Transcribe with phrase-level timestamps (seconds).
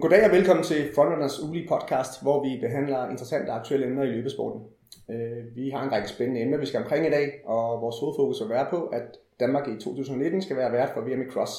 [0.00, 4.06] Goddag og velkommen til Frontrunners ugelige podcast, hvor vi behandler interessante og aktuelle emner i
[4.06, 4.62] løbesporten.
[5.10, 8.40] Øh, vi har en række spændende emner, vi skal omkring i dag, og vores hovedfokus
[8.40, 9.02] vil være på, at
[9.40, 11.52] Danmark i 2019 skal være vært for VM i Cross.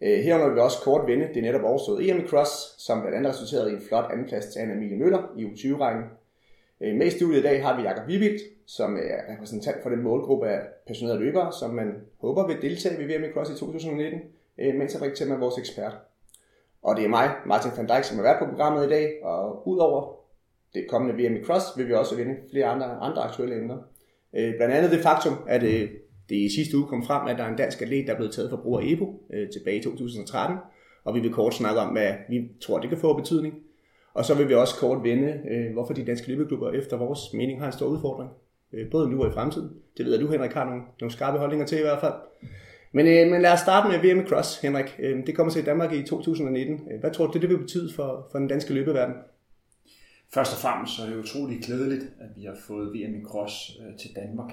[0.00, 3.16] Øh, herunder vil vi også kort vende det netop overståede EM i Cross, som blandt
[3.16, 6.04] andet resulterede i en flot andenplads til Anna Emilie Møller i U20-rækken.
[6.80, 10.02] Øh, med i studiet i dag har vi Jakob Vibilt, som er repræsentant for den
[10.02, 14.20] målgruppe af passionerede løbere, som man håber vil deltage ved VM i Cross i 2019,
[14.58, 15.92] øh, mens Henrik Thiem er vores ekspert.
[16.82, 19.68] Og det er mig, Martin van Dijk, som har været på programmet i dag, og
[19.68, 20.14] udover
[20.74, 23.76] det kommende VM i Cross, vil vi også vinde flere andre, andre aktuelle emner.
[24.36, 25.90] Øh, blandt andet det faktum, at øh,
[26.28, 28.34] det i sidste uge kom frem, at der er en dansk atlet, der er blevet
[28.34, 30.56] taget for brug af EPO øh, tilbage i 2013,
[31.04, 33.54] og vi vil kort snakke om, hvad vi tror, det kan få betydning.
[34.14, 37.60] Og så vil vi også kort vende, øh, hvorfor de danske løbeklubber efter vores mening
[37.60, 38.30] har en stor udfordring,
[38.72, 39.70] øh, både nu og i fremtiden.
[39.96, 42.14] Det ved jeg, du Henrik har nogle, nogle skarpe holdninger til i hvert fald.
[42.92, 44.96] Men, øh, men lad os starte med VM Cross, Henrik.
[44.98, 46.80] Øh, det kommer til Danmark i 2019.
[46.90, 49.14] Øh, hvad tror du, det, det vil betyde for, for den danske løbeverden?
[50.34, 53.78] Først og fremmest så er det utroligt glædeligt, at vi har fået VM i Cross
[53.80, 54.50] øh, til Danmark.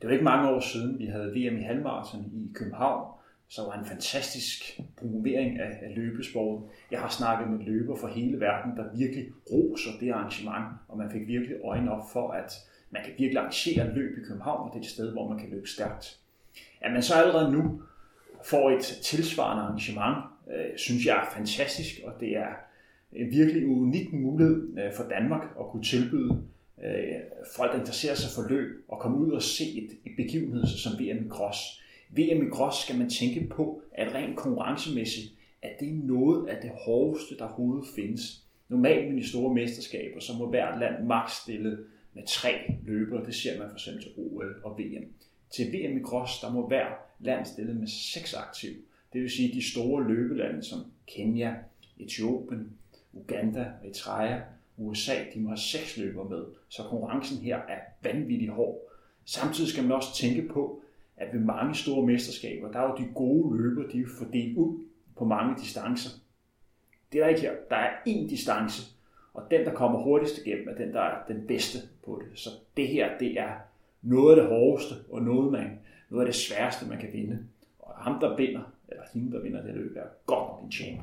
[0.00, 3.12] Det var ikke mange år siden, vi havde VM i halvmarathon i København,
[3.48, 6.68] så var en fantastisk promovering af, af løbesporten.
[6.90, 11.10] Jeg har snakket med løber fra hele verden, der virkelig roser det arrangement, og man
[11.10, 12.52] fik virkelig øjne op for, at
[12.90, 15.50] man kan virkelig arrangere løb i København, og det er et sted, hvor man kan
[15.50, 16.20] løbe stærkt
[16.84, 17.82] at man så allerede nu
[18.44, 20.16] får et tilsvarende arrangement,
[20.50, 22.48] øh, synes jeg er fantastisk, og det er
[23.12, 26.42] en virkelig unik mulighed øh, for Danmark at kunne tilbyde
[26.84, 27.20] øh,
[27.56, 30.92] folk, der interesserer sig for løb, og komme ud og se et, et begivenhed som
[30.92, 31.58] VM i Cross.
[32.10, 36.56] VM i Cross skal man tænke på, at rent konkurrencemæssigt, at det er noget af
[36.62, 38.44] det hårdeste, der overhovedet findes.
[38.68, 41.78] Normalt med de store mesterskaber, så må hvert land maks stille
[42.14, 42.52] med tre
[42.86, 43.26] løbere.
[43.26, 45.04] Det ser man for eksempel til OL og VM.
[45.50, 46.86] Til VM i Cross, der må hver
[47.20, 48.70] land stille med seks aktiv.
[49.12, 51.54] Det vil sige, de store løbelande som Kenya,
[51.98, 52.72] Etiopien,
[53.12, 54.40] Uganda, Eritrea,
[54.76, 56.44] USA, de må have seks løbere med.
[56.68, 58.80] Så konkurrencen her er vanvittigt hård.
[59.24, 60.80] Samtidig skal man også tænke på,
[61.16, 64.78] at ved mange store mesterskaber, der er jo de gode løbere, de er fordelt ud
[65.16, 66.10] på mange distancer.
[67.12, 67.54] Det er der ikke her.
[67.70, 68.82] Der er én distance,
[69.34, 72.38] og den, der kommer hurtigst igennem, er den, der er den bedste på det.
[72.38, 73.52] Så det her, det er
[74.04, 75.70] noget af det hårdeste, og noget, man,
[76.10, 77.38] noget af det sværeste, man kan vinde.
[77.78, 81.00] Og ham, der vinder, eller hende, der vinder det løb, er godt nok en champ.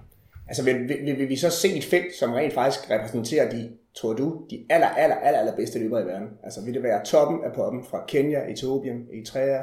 [0.48, 4.14] Altså vil, vil, vil, vi så se et felt, som rent faktisk repræsenterer de, tror
[4.14, 6.28] du, de aller, aller, aller, aller bedste løbere i verden?
[6.44, 9.62] Altså vil det være toppen af poppen fra Kenya, Etiopien, Eritrea?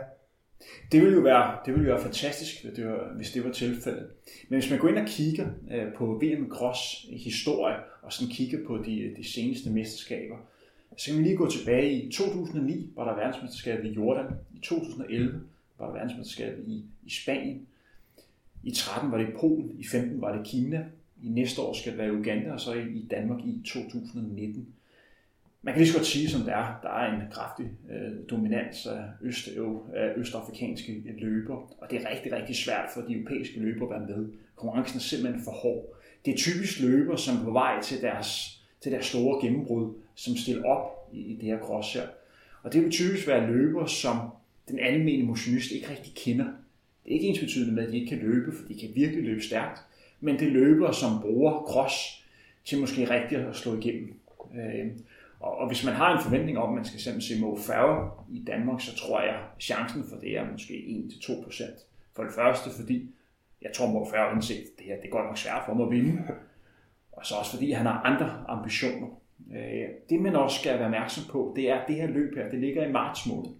[0.93, 3.53] Det ville jo være, det ville jo være fantastisk, hvis det var, hvis det var
[3.53, 4.06] tilfældet.
[4.49, 8.59] Men hvis man går ind og kigger øh, på VM Cross historie, og sådan kigger
[8.66, 10.37] på de, de seneste mesterskaber,
[10.99, 14.27] så kan vi lige gå tilbage i 2009, var der verdensmesterskab i Jordan.
[14.55, 15.41] I 2011
[15.79, 17.67] var der verdensmesterskab i, i Spanien.
[18.63, 19.77] I 13 var det Polen.
[19.79, 20.85] I 15 var det Kina.
[21.23, 24.67] I næste år skal det være Uganda, og så i Danmark i 2019.
[25.63, 28.87] Man kan lige så godt sige, som det er, der er en kraftig øh, dominans
[28.87, 29.49] af, øst,
[29.95, 34.17] af østafrikanske løber, og det er rigtig, rigtig svært for de europæiske løbere at være
[34.17, 34.29] med.
[34.57, 35.85] Konkurrencen er simpelthen for hård.
[36.25, 40.37] Det er typisk løber, som er på vej til deres til deres store gennembrud, som
[40.37, 42.06] stiller op i, i det her cross her.
[42.62, 44.16] Og det vil typisk være løber, som
[44.69, 46.44] den almindelige motionist ikke rigtig kender.
[47.05, 49.25] Det er ikke ens betydende med, at de ikke kan løbe, for de kan virkelig
[49.25, 49.81] løbe stærkt,
[50.21, 52.25] men det er løber, som bruger cross
[52.65, 54.15] til måske rigtigt at slå igennem.
[54.55, 54.87] Øh,
[55.41, 58.43] og, hvis man har en forventning om, at man skal simpelthen se Mo Farah i
[58.47, 61.65] Danmark, så tror jeg, at chancen for det er måske 1-2%.
[62.17, 63.11] For det første, fordi
[63.62, 65.87] jeg tror, Mo Farah indset, at det her det er godt nok svært for mig
[65.87, 66.22] at vinde.
[67.19, 69.09] Og så også fordi han har andre ambitioner.
[69.53, 72.51] Øh, det man også skal være opmærksom på, det er, at det her løb her,
[72.51, 73.51] det ligger i marts måned.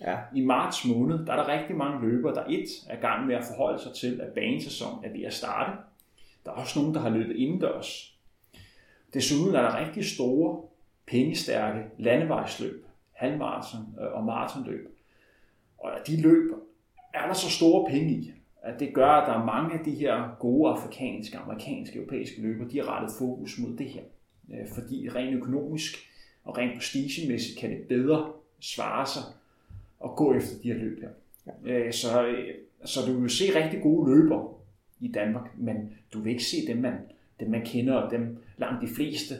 [0.00, 0.16] Ja.
[0.34, 3.44] I marts måned, der er der rigtig mange løbere, der et er gang med at
[3.44, 5.72] forholde sig til, at banesæsonen er ved at starte.
[6.44, 8.18] Der er også nogen, der har løbet indendørs.
[9.14, 10.62] Desuden er der rigtig store,
[11.06, 14.98] pengestærke landevejsløb, halvmarathon øh, og maratonløb.
[15.78, 16.50] Og de løb
[17.14, 18.32] er der så store penge i,
[18.62, 22.68] at det gør, at der er mange af de her gode afrikanske, amerikanske, europæiske løber,
[22.68, 24.02] de har rettet fokus mod det her.
[24.52, 25.94] Øh, fordi rent økonomisk
[26.44, 29.22] og rent prestigemæssigt kan det bedre svare sig
[30.04, 31.08] at gå efter de her løb her.
[31.66, 31.90] Ja.
[31.90, 34.54] Så, øh, så du vil se rigtig gode løber
[35.00, 36.94] i Danmark, men du vil ikke se dem, man,
[37.40, 39.34] dem, man kender, og dem langt de fleste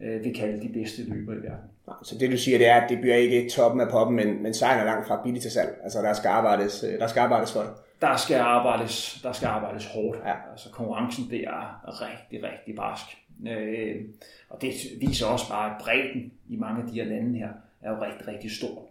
[0.00, 1.70] øh, vil kalde de bedste løber i verden.
[2.02, 4.54] Så det du siger, det er, at det bliver ikke toppen af poppen, men, men
[4.54, 5.78] sejren er langt fra billigt til salg.
[5.82, 9.86] Altså der skal arbejdes, der skal arbejdes for det der skal arbejdes, der skal arbejdes
[9.86, 10.18] hårdt.
[10.24, 10.34] Ja.
[10.50, 13.16] Altså konkurrencen, det er rigtig, rigtig barsk.
[13.46, 14.04] Øh,
[14.48, 17.48] og det viser også bare, at bredden i mange af de her lande her
[17.80, 18.86] er jo rigtig, rigtig stor.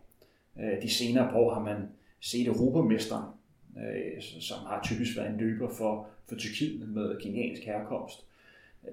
[0.59, 1.89] Øh, de senere på har man
[2.19, 3.25] set Europamesteren,
[3.77, 8.25] øh, som har typisk været en løber for, for Tyrkiet med keniansk herkomst.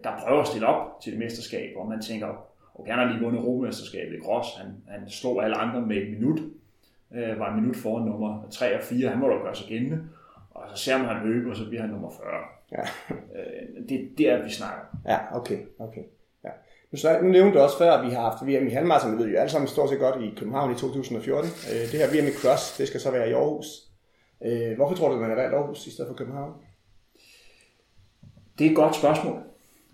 [0.04, 3.24] der prøver at stille op til det mesterskab, og man tænker, okay, han har lige
[3.24, 6.40] vundet Europamesterskabet i Gros, han, han slog alle andre med et minut,
[7.12, 10.00] øh, var en minut foran nummer 3 og 4, han må da gøre sig gældende,
[10.50, 12.28] og så ser man han løbe, og så bliver han nummer 40.
[12.72, 12.82] Ja.
[13.36, 14.84] Øh, det er der, vi snakker.
[15.06, 16.02] Ja, okay, okay.
[16.44, 16.48] Ja.
[16.90, 19.22] Nu, så, nu nævnte du også før, at vi har haft VM i halvmarathon, vi
[19.22, 21.50] ved jo alle sammen stort set godt i København i 2014.
[21.72, 23.66] Øh, det her VM i cross, det skal så være i Aarhus.
[24.44, 26.52] Øh, hvorfor tror du, man har valgt Aarhus i stedet for København?
[28.58, 29.42] Det er et godt spørgsmål.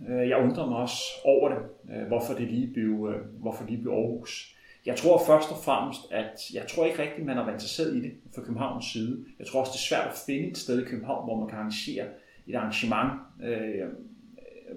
[0.08, 1.58] Øh, jeg undrer mig også over det,
[1.92, 4.56] øh, hvorfor det lige blev, øh, hvorfor det blev Aarhus.
[4.86, 8.00] Jeg tror først og fremmest, at jeg tror ikke rigtigt, man har været interesseret i
[8.00, 9.24] det fra Københavns side.
[9.38, 11.58] Jeg tror også, det er svært at finde et sted i København, hvor man kan
[11.58, 12.04] arrangere
[12.46, 13.12] et arrangement
[13.42, 13.88] øh,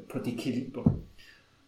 [0.10, 0.94] på det kaliber.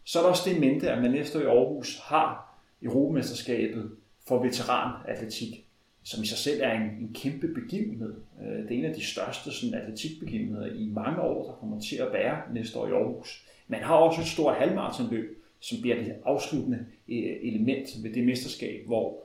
[0.04, 3.92] Så er der også det mente, at man næste år i Aarhus har Europamesterskabet
[4.28, 5.68] for veteranatletik,
[6.04, 8.14] som i sig selv er en, en kæmpe begivenhed.
[8.42, 11.96] Øh, det er en af de største sådan, atletikbegivenheder i mange år, der kommer til
[11.96, 13.46] at være næste år i Aarhus.
[13.68, 18.86] Man har også et stort halvmaratonløb, som bliver det afsluttende eh, element ved det mesterskab,
[18.86, 19.24] hvor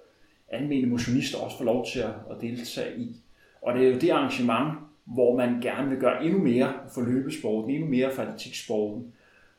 [0.48, 3.16] almindelige motionister også får lov til at deltage i.
[3.62, 7.70] Og det er jo det arrangement, hvor man gerne vil gøre endnu mere for løbesporten,
[7.70, 9.12] endnu mere for atletiksporten.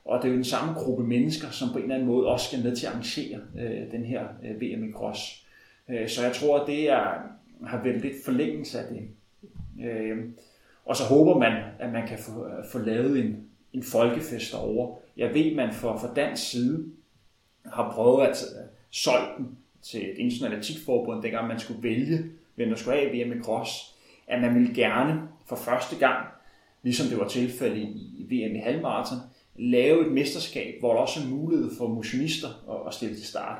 [0.05, 2.47] Og det er jo den samme gruppe mennesker, som på en eller anden måde også
[2.47, 5.45] skal med til at arrangere øh, den her eh, øh, VM i Cross.
[5.89, 7.13] Øh, så jeg tror, at det er,
[7.67, 9.07] har været lidt forlængelse af det.
[9.85, 10.17] Øh,
[10.85, 13.37] og så håber man, at man kan få, få lavet en,
[13.73, 16.85] en folkefest derovre, jeg ved, man fra, fra dansk side
[17.65, 22.23] har prøvet at øh, uh, solge den til et internationalt atletikforbund, dengang man skulle vælge,
[22.55, 23.95] hvem der skulle have VM i cross,
[24.27, 26.27] at man ville gerne for første gang,
[26.83, 29.19] ligesom det var tilfældet i, i VM i halvmarathon,
[29.55, 32.47] lave et mesterskab, hvor der også er mulighed for motionister
[32.87, 33.57] at, stille til start.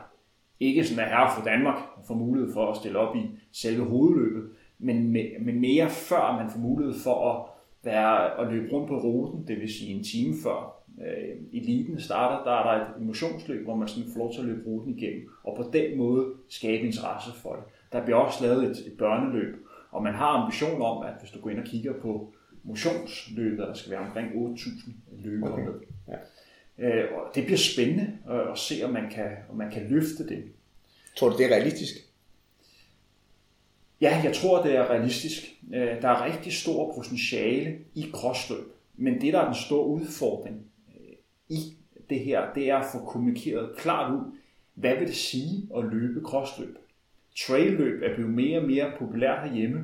[0.59, 1.77] Ikke sådan, at herre for Danmark
[2.07, 3.19] får mulighed for at stille op i
[3.51, 4.50] selve hovedløbet,
[4.80, 5.12] men,
[5.42, 7.45] men mere før man får mulighed for at
[7.83, 12.44] være at løbe rundt på ruten, det vil sige en time før øh, eliten starter,
[12.44, 15.30] der er der et motionsløb, hvor man sådan får lov til at løbe ruten igennem,
[15.44, 17.63] og på den måde skabe interesse for det.
[17.92, 19.56] Der bliver også lavet et, et børneløb,
[19.92, 22.33] og man har ambition om, at hvis du går ind og kigger på
[22.63, 24.92] motionsløbet, der skal være omkring 8.000
[25.24, 25.63] løbere okay.
[25.63, 25.74] med.
[26.07, 26.18] Ja.
[26.77, 30.27] Øh, og det bliver spændende at, at se, om man, kan, om man kan løfte
[30.30, 30.44] det.
[31.18, 31.95] Tror du, det er realistisk?
[34.01, 35.56] Ja, jeg tror, det er realistisk.
[35.74, 38.65] Øh, der er rigtig stor potentiale i krossløb,
[38.95, 40.70] men det, der er den store udfordring
[41.51, 41.77] i
[42.09, 44.21] det her, det er at få kommunikeret klart ud,
[44.74, 46.77] hvad vil det sige at løbe krossløb?
[47.48, 49.83] Trailløb er blevet mere og mere populært herhjemme,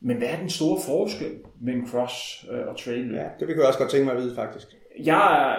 [0.00, 3.16] men hvad er den store forskel mellem cross øh, og trailløb?
[3.16, 4.76] Ja, det vil jeg også godt tænke mig at vide, faktisk.
[4.98, 5.56] Jeg,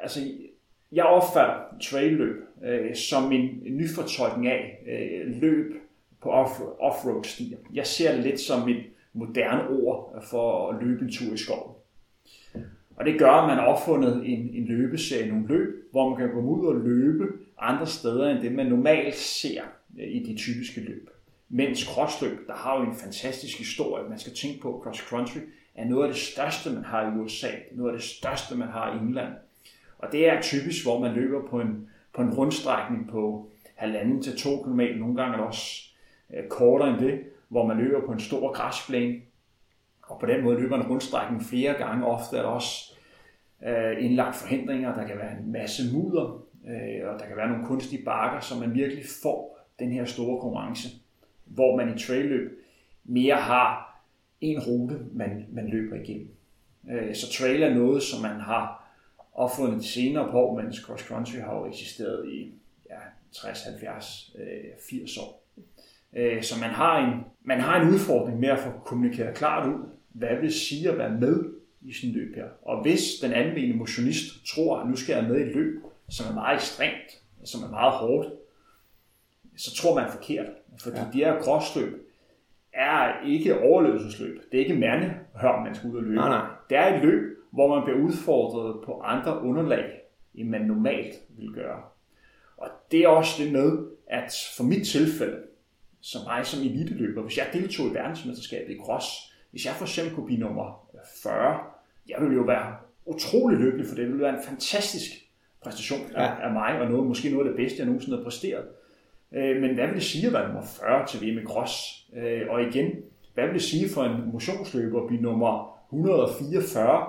[0.00, 0.20] altså,
[0.92, 5.74] jeg opfatter trailløb øh, som en, nyfortolkning af øh, løb
[6.22, 7.58] på off- off-road stier.
[7.72, 11.74] Jeg ser det lidt som et moderne ord for at løbe en tur i skoven.
[13.02, 16.34] Og det gør, at man har opfundet en, en løbeserie, nogle løb, hvor man kan
[16.34, 17.24] gå ud og løbe
[17.58, 19.62] andre steder, end det man normalt ser
[19.98, 21.10] øh, i de typiske løb.
[21.48, 25.38] Mens crossløb, der har jo en fantastisk historie, man skal tænke på, cross country
[25.74, 28.94] er noget af det største, man har i USA, noget af det største, man har
[28.94, 29.32] i England.
[29.98, 34.38] Og det er typisk, hvor man løber på en, på en rundstrækning på halvanden til
[34.38, 35.82] to km, nogle gange er det også
[36.34, 39.20] øh, kortere end det, hvor man løber på en stor græsplæne,
[40.02, 42.06] og på den måde løber en rundstrækning flere gange.
[42.06, 42.91] Ofte er der også
[43.66, 47.66] øh, indlagt forhindringer, der kan være en masse mudder, øh, og der kan være nogle
[47.66, 50.88] kunstige bakker, så man virkelig får den her store konkurrence,
[51.44, 52.58] hvor man i trailløb
[53.04, 54.02] mere har
[54.40, 56.28] en rute, man, man løber igennem.
[56.90, 58.82] Øh, så trail er noget, som man har
[59.34, 62.54] opfundet senere på mens cross country har jo eksisteret i
[62.90, 62.96] ja,
[63.32, 64.36] 60, 70,
[64.90, 65.44] 80 år.
[66.16, 69.80] Øh, så man har, en, man har en udfordring med at få kommunikeret klart ud,
[70.08, 72.48] hvad vil sige at være med i sin løb her.
[72.62, 76.26] Og hvis den anvendte motionist tror, at nu skal jeg med i et løb, som
[76.30, 78.28] er meget ekstremt, som er meget hårdt,
[79.56, 80.46] så tror man forkert.
[80.78, 81.06] Fordi ja.
[81.12, 82.08] de her krossløb
[82.72, 84.42] er ikke overlevelsesløb.
[84.52, 86.14] Det er ikke mandehør, man skal ud og løbe.
[86.14, 86.46] Nej, nej.
[86.70, 90.00] Det er et løb, hvor man bliver udfordret på andre underlag,
[90.34, 91.82] end man normalt vil gøre.
[92.56, 95.38] Og det er også det med, at for mit tilfælde,
[96.00, 99.06] som mig som eliteløber, hvis jeg deltog i verdensmesterskabet i cross,
[99.50, 100.88] hvis jeg for eksempel kunne blive nummer
[101.22, 101.60] 40,
[102.08, 105.10] jeg ville jo være utrolig lykkelig, for det ville være en fantastisk
[105.62, 106.46] præstation af, ja.
[106.46, 108.64] af mig, og noget, måske noget af det bedste, jeg nogensinde har præsteret.
[109.32, 112.06] Øh, men hvad vil det sige at være nummer 40 til VM i cross?
[112.16, 112.90] Øh, og igen,
[113.34, 117.06] hvad vil det sige for en motionsløber at blive nummer 144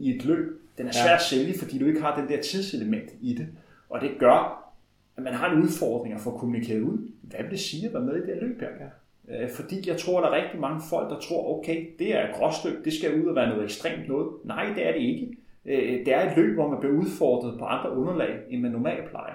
[0.00, 0.60] i et løb?
[0.78, 3.48] Den er svær at sælge, fordi du ikke har den der tidselement i det.
[3.88, 4.72] Og det gør,
[5.16, 8.02] at man har en udfordring at få kommunikeret ud, hvad vil det sige at være
[8.02, 8.90] med i det her løb her?
[9.30, 12.32] Øh, fordi jeg tror, at der er rigtig mange folk, der tror, okay, det er
[12.32, 14.28] gråsløb, det skal ud og være noget ekstremt noget.
[14.44, 15.36] Nej, det er det ikke.
[15.64, 19.10] Øh, det er et løb, hvor man bliver udfordret på andre underlag, end man normalt
[19.10, 19.34] plejer.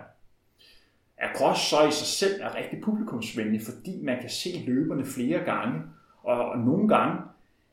[1.18, 5.40] Er cross så i sig selv er rigtig publikumsvenlig, fordi man kan se løberne flere
[5.40, 5.82] gange,
[6.24, 7.18] og, og nogle gange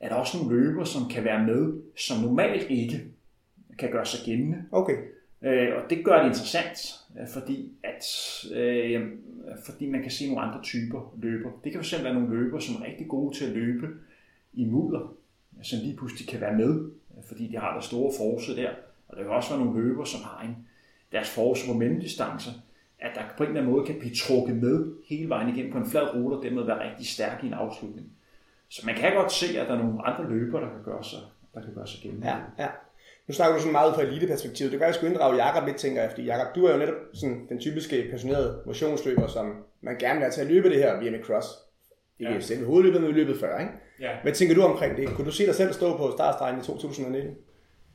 [0.00, 3.04] er der også nogle løber, som kan være med, som normalt ikke
[3.78, 4.64] kan gøre sig gældende.
[4.72, 4.96] Okay.
[5.44, 6.78] Øh, og det gør det interessant,
[7.20, 8.04] øh, fordi, at,
[8.54, 9.08] øh,
[9.64, 11.50] fordi man kan se nogle andre typer løber.
[11.64, 13.88] Det kan fx være nogle løber, som er rigtig gode til at løbe
[14.52, 15.14] i mudder,
[15.62, 18.70] som lige pludselig kan være med, øh, fordi de har der store force der.
[19.08, 20.56] Og der kan også være nogle løber, som har en,
[21.12, 22.50] deres force på mellemdistancer,
[22.98, 25.78] at der på en eller anden måde kan blive trukket med hele vejen igennem på
[25.78, 28.06] en flad rute, og dermed være rigtig stærk i en afslutning.
[28.68, 31.18] Så man kan godt se, at der er nogle andre løber, der kan gøre sig,
[31.54, 32.22] der kan gøre sig gennem.
[32.22, 32.68] Ja, ja.
[33.26, 34.72] Nu snakker du sådan meget ud fra eliteperspektivet.
[34.72, 36.94] Det kan jeg skulle inddrage Jakob lidt, tænker jeg, fordi Jakob, du er jo netop
[37.14, 41.00] sådan den typiske passionerede motionsløber, som man gerne vil have til at løbe det her
[41.00, 41.48] via cross.
[42.18, 42.40] Ikke ja.
[42.40, 43.72] selve hovedløbet, men løbet før, ikke?
[44.00, 44.16] Ja.
[44.22, 45.08] Hvad tænker du omkring det?
[45.08, 47.36] Kunne du se dig selv stå på startstregen i 2019?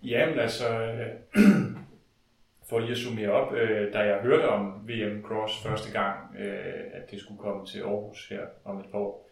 [0.03, 1.07] Jamen altså, øh,
[2.69, 6.83] for lige at summere op, øh, da jeg hørte om VM Cross første gang, øh,
[6.93, 9.26] at det skulle komme til Aarhus her om et par år,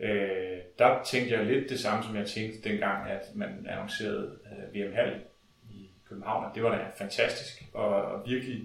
[0.00, 4.74] øh, der tænkte jeg lidt det samme, som jeg tænkte dengang, at man annoncerede øh,
[4.74, 5.20] VM Hall
[5.70, 6.54] i København.
[6.54, 8.62] Det var da fantastisk, og, og virkelig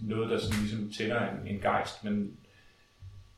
[0.00, 2.36] noget, der sådan ligesom tænder en, en gejst, men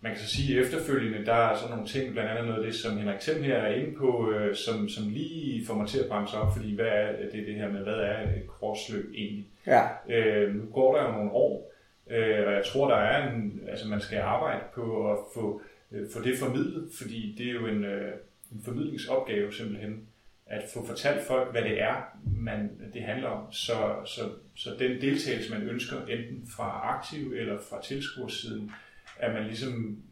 [0.00, 2.64] man kan så sige, at efterfølgende, der er sådan nogle ting, blandt andet noget af
[2.64, 5.98] det, som Henrik Thiem her er inde på, øh, som, som lige får mig til
[5.98, 9.46] at bremse op, fordi hvad er det, det her med, hvad er et crossløb egentlig?
[9.66, 9.82] Ja.
[10.08, 11.72] Øh, nu går der jo nogle år,
[12.10, 16.10] øh, og jeg tror, der er en, altså man skal arbejde på at få, øh,
[16.12, 18.14] få det formidlet, fordi det er jo en, øh,
[18.52, 20.08] en formidlingsopgave simpelthen,
[20.46, 22.02] at få fortalt folk, hvad det er,
[22.36, 27.58] man, det handler om, så, så, så den deltagelse, man ønsker, enten fra aktiv eller
[27.70, 28.70] fra tilskuersiden,
[29.18, 30.02] at man ligesom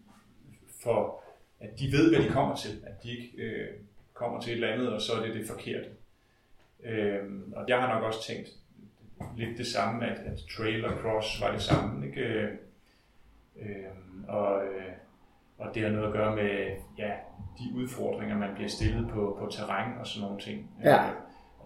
[0.82, 1.26] får,
[1.60, 3.68] at de ved, hvad de kommer til, at de ikke øh,
[4.14, 5.88] kommer til et eller andet, og så er det det forkerte.
[6.84, 8.48] Øh, og jeg har nok også tænkt
[9.36, 12.20] lidt det samme, at, at trail og cross var det samme, ikke?
[12.20, 12.52] Øh,
[13.56, 14.92] øhm, og, øh,
[15.58, 17.10] og det har noget at gøre med ja,
[17.58, 20.70] de udfordringer, man bliver stillet på, på terræn og sådan nogle ting.
[20.84, 21.08] Ja.
[21.08, 21.14] Øh,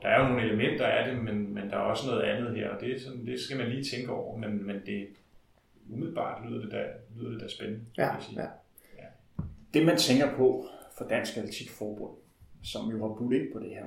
[0.02, 2.68] der er jo nogle elementer af det, men, men der er også noget andet her,
[2.68, 5.09] og det, er sådan, det skal man lige tænke over, men, men det,
[5.88, 6.85] umiddelbart lyder det da,
[7.16, 7.85] lyder det da spændende.
[7.99, 8.40] Ja, sige.
[8.40, 8.47] ja.
[9.75, 10.66] Det man tænker på
[10.99, 12.16] for Dansk Atletikforbund,
[12.62, 13.87] som jo har budt ind på det her,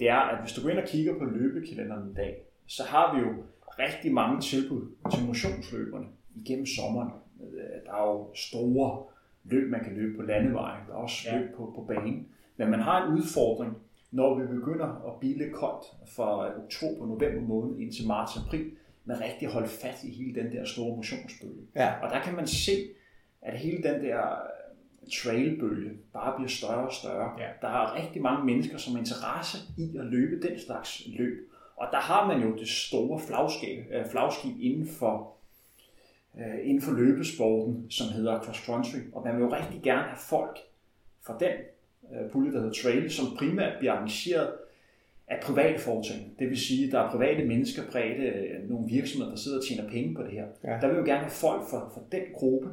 [0.00, 3.14] det er, at hvis du går ind og kigger på løbekalenderen i dag, så har
[3.14, 3.32] vi jo
[3.78, 4.82] rigtig mange tilbud
[5.14, 7.10] til motionsløberne igennem sommeren.
[7.86, 9.06] Der er jo store
[9.44, 10.80] løb, man kan løbe på landevejen.
[10.88, 11.38] Der er også Ja.
[11.38, 12.28] løb på, på banen.
[12.56, 13.76] Men man har en udfordring,
[14.10, 15.84] når vi begynder at blive lidt koldt
[16.16, 18.70] fra oktober, november måned indtil marts, april,
[19.04, 21.62] med rigtig holde fat i hele den der store motionsbølge.
[21.76, 21.92] Ja.
[22.02, 22.72] Og der kan man se,
[23.42, 24.20] at hele den der
[25.12, 27.32] trailbølge bare bliver større og større.
[27.38, 27.48] Ja.
[27.62, 31.50] Der er rigtig mange mennesker, som har interesse i at løbe den slags løb.
[31.76, 35.36] Og der har man jo det store flagskib, øh, flagskib inden for,
[36.38, 38.98] øh, inden for løbesporten, som hedder cross country.
[39.12, 40.58] Og man vil jo rigtig gerne have folk
[41.22, 41.52] fra den
[42.12, 44.52] øh, pulje, der hedder trail, som primært bliver arrangeret
[45.28, 46.30] af private foretagende.
[46.38, 49.64] Det vil sige, at der er private mennesker, private, øh, nogle virksomheder, der sidder og
[49.64, 50.46] tjener penge på det her.
[50.64, 50.78] Ja.
[50.80, 52.68] Der vil jo gerne have folk fra, fra den gruppe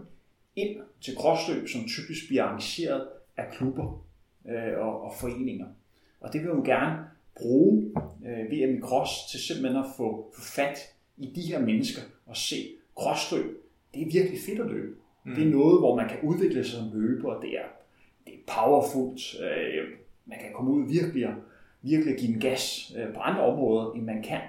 [0.56, 4.06] ind til crossløb, som typisk bliver arrangeret af klubber
[4.50, 5.68] øh, og, og foreninger.
[6.20, 6.98] Og det vil jo gerne
[7.36, 7.92] bruge
[8.26, 10.78] øh, VM i cross til simpelthen at få, få fat
[11.18, 12.68] i de her mennesker og se
[13.02, 13.58] crossløb.
[13.94, 14.96] Det er virkelig fedt at løbe.
[15.24, 15.36] Mm.
[15.36, 17.66] Det er noget, hvor man kan udvikle sig som løber, og det er,
[18.26, 19.22] det er powerfult.
[19.42, 19.88] Øh,
[20.26, 21.34] man kan komme ud virkelig og
[21.82, 24.42] virkelig give en gas øh, på andre områder, end man kan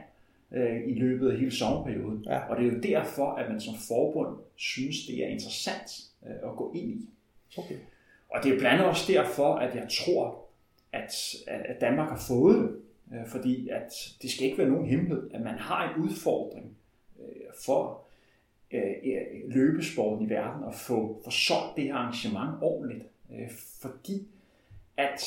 [0.53, 2.25] øh, i løbet af hele sommerperioden.
[2.25, 2.39] Ja.
[2.39, 5.91] Og det er jo derfor, at man som forbund synes, det er interessant
[6.27, 7.09] øh, at gå ind i.
[7.59, 7.77] Okay.
[8.29, 10.39] Og det er blandt andet også derfor, at jeg tror,
[10.93, 11.13] at,
[11.47, 12.71] at Danmark har fået det.
[13.15, 13.93] Øh, Fordi at
[14.23, 16.77] det skal ikke være nogen hemmelighed, at man har en udfordring
[17.21, 17.27] øh,
[17.65, 18.01] for
[18.73, 18.83] øh,
[19.55, 23.03] løbesporten i verden at få, få solgt det her arrangement ordentligt.
[23.33, 23.49] Øh,
[23.83, 24.27] Fordi
[24.97, 25.21] at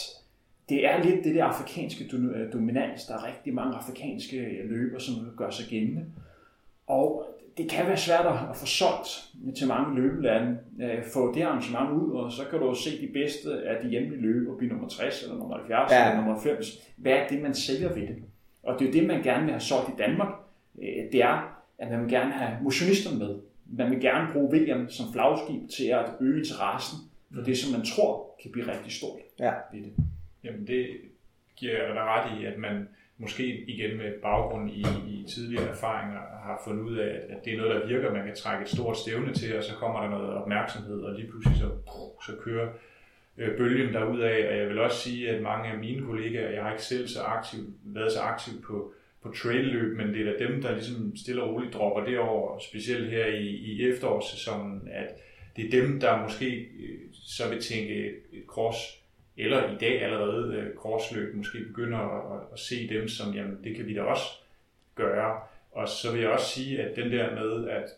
[0.69, 3.05] det er lidt det der afrikanske øh, dominans.
[3.05, 6.05] Der er rigtig mange afrikanske løber, som gør sig gældende.
[6.87, 7.25] Og
[7.57, 9.07] det kan være svært at få solgt
[9.57, 13.49] til mange løbelande, øh, få det arrangement ud, og så kan du se de bedste
[13.67, 16.05] af de hjemlige løber blive nummer 60 eller nummer 70 Ja.
[16.05, 16.91] eller nummer 90.
[16.97, 18.15] Hvad er det, man sælger ved det?
[18.63, 20.33] Og det er jo det, man gerne vil have solgt i Danmark.
[20.81, 23.35] Øh, Det er, at man vil gerne have motionister med.
[23.65, 26.97] Man vil gerne bruge VM som flagskib til at øge interessen
[27.35, 29.51] for det, som man tror kan blive rigtig stort Ja.
[29.73, 29.93] ved det.
[30.43, 30.87] Jamen det
[31.55, 36.19] giver jeg dig ret i, at man måske igen med baggrund i, i tidligere erfaringer
[36.19, 38.13] har fundet ud af, at, at det er noget, der virker.
[38.13, 41.29] Man kan trække et stort stævne til, og så kommer der noget opmærksomhed, og lige
[41.29, 41.69] pludselig så,
[42.25, 42.69] så kører
[43.37, 44.47] øh, bølgen derudad.
[44.49, 47.21] Og jeg vil også sige, at mange af mine kollegaer, jeg har ikke selv så
[47.21, 48.93] aktiv, været så aktiv på,
[49.25, 52.59] på trailløb, men det er da dem, der ligesom stille og roligt dropper det over,
[52.59, 55.07] specielt her i, i efterårssæsonen, at
[55.55, 58.77] det er dem, der måske øh, så vil tænke et cross,
[59.37, 63.75] eller i dag allerede øh, crossløb, måske begynder at, at se dem som, jamen det
[63.75, 64.25] kan vi da også
[64.95, 65.39] gøre.
[65.71, 67.89] Og så vil jeg også sige, at den der med, at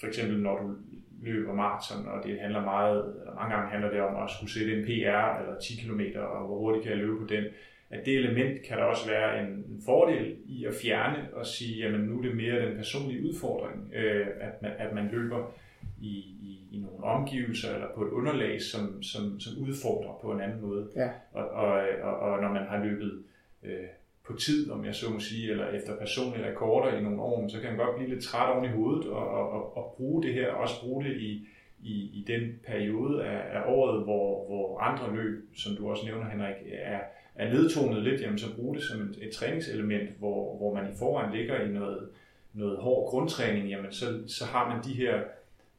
[0.00, 0.74] for eksempel når du
[1.22, 4.78] løber maraton, og det handler meget, eller mange gange handler det om at skulle sætte
[4.78, 7.44] en PR eller 10 km, og hvor hurtigt kan jeg løbe på den,
[7.90, 11.84] at det element kan der også være en, en fordel i at fjerne og sige,
[11.84, 15.52] jamen nu er det mere den personlige udfordring, øh, at, man, at man løber
[16.00, 20.40] i, i, i nogle omgivelser eller på et underlag, som, som, som udfordrer på en
[20.40, 20.88] anden måde.
[20.96, 21.10] Ja.
[21.32, 23.22] Og, og, og, og når man har løbet
[23.62, 23.86] øh,
[24.26, 27.60] på tid, om jeg så må sige, eller efter personlige rekorder i nogle år, så
[27.60, 30.34] kan man godt blive lidt træt oven i hovedet og, og, og, og bruge det
[30.34, 31.48] her, også bruge det i,
[31.82, 36.30] i, i den periode af, af året, hvor, hvor andre løb, som du også nævner,
[36.30, 37.00] Henrik, er,
[37.38, 40.96] er nedtonet lidt, jamen så brug det som et, et træningselement, hvor, hvor man i
[40.98, 42.08] forvejen ligger i noget,
[42.52, 45.22] noget hård grundtræning, jamen så, så har man de her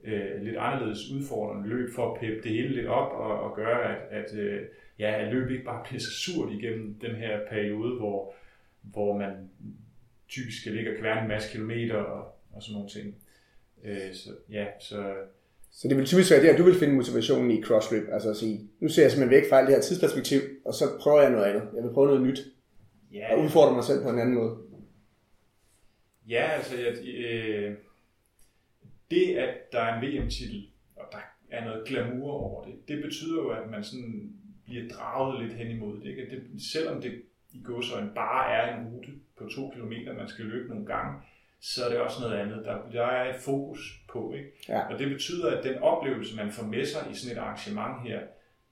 [0.03, 3.97] øh, lidt anderledes udfordrende løb for at peppe det hele lidt op og, og gøre,
[3.97, 4.61] at, at, øh,
[4.99, 8.33] ja, at løbet ikke bare bliver så surt igennem den her periode, hvor,
[8.81, 9.49] hvor man
[10.27, 13.15] typisk skal ligge og kværne en masse kilometer og, og sådan nogle ting.
[13.83, 15.13] Øh, så, ja, så,
[15.71, 18.35] så det vil typisk være det, at du vil finde motivationen i crossløb, altså at
[18.35, 21.31] sige, nu ser jeg simpelthen væk fra alt det her tidsperspektiv, og så prøver jeg
[21.31, 21.63] noget andet.
[21.75, 22.39] Jeg vil prøve noget nyt,
[23.13, 24.57] ja, og udfordre mig selv på en anden måde.
[26.29, 26.93] Ja, altså jeg,
[27.25, 27.75] øh,
[29.11, 31.17] det, at der er en VM-titel, og der
[31.51, 34.33] er noget glamour over det, det betyder jo, at man sådan
[34.65, 36.05] bliver draget lidt hen imod det.
[36.05, 36.21] Ikke?
[36.21, 36.41] At det
[36.73, 37.21] selvom det
[37.51, 41.21] i godsøjne bare er en rute på to kilometer, man skal løbe nogle gange,
[41.61, 42.65] så er det også noget andet.
[42.65, 44.33] Der, der er et fokus på.
[44.33, 44.49] Ikke?
[44.69, 44.93] Ja.
[44.93, 48.19] Og det betyder, at den oplevelse, man får med sig i sådan et arrangement her,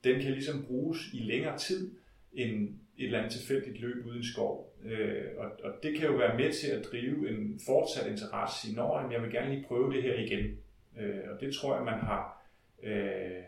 [0.04, 1.90] den kan ligesom bruges i længere tid
[2.32, 4.74] end et eller andet tilfældigt løb uden skov.
[4.84, 8.74] Øh, og, og det kan jo være med til at drive en fortsat interesse i,
[8.74, 10.56] når jeg vil gerne lige prøve det her igen.
[10.98, 12.44] Øh, og det tror jeg, man har...
[12.82, 13.42] Øh,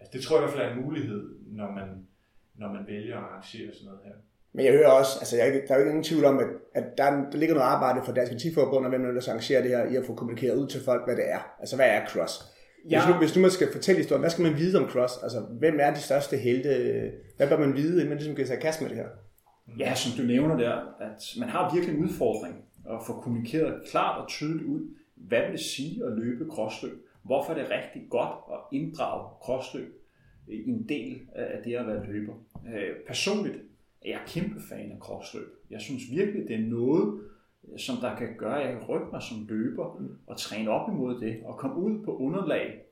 [0.00, 2.06] altså det tror jeg i hvert fald er en mulighed, når man,
[2.54, 4.14] når man vælger at arrangere sådan noget her.
[4.52, 6.84] Men jeg hører også, altså jeg, der er jo ikke ingen tvivl om, at, at
[6.98, 9.70] der, er- der ligger noget arbejde for Dansk Atletikforbund, og hvem der vil arrangere det
[9.70, 11.38] her, i at få kommunikeret ud til folk, hvad det er.
[11.60, 12.34] Altså hvad er cross?
[12.84, 13.08] Hvis, Ja.
[13.08, 15.14] nu, hvis nu man skal fortælle historien, hvad skal man vide om cross?
[15.22, 16.70] Altså hvem er de største helte?
[17.36, 19.06] Hvad bør man vide, inden man ligesom kan tage kast med det her?
[19.78, 24.22] Ja, som du nævner der, at man har virkelig en udfordring at få kommunikeret klart
[24.22, 24.80] og tydeligt ud,
[25.16, 26.92] hvad vil det sige at løbe crossløb?
[27.24, 29.94] Hvorfor er det rigtig godt at inddrage crossløb
[30.48, 32.32] i en del af det at være løber?
[32.74, 32.90] Øh,
[34.02, 35.48] Personligt er jeg kæmpe fan af crossløb.
[35.70, 37.20] Jeg synes virkelig, det er noget,
[37.76, 41.20] som der kan gøre, at jeg kan rykke mig som løber og træne op imod
[41.20, 42.82] det og komme ud på underlag,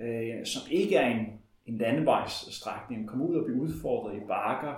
[0.00, 1.26] øh, som ikke er en,
[1.66, 4.74] en landevejsstrækning, komme ud og blive udfordret i bakker,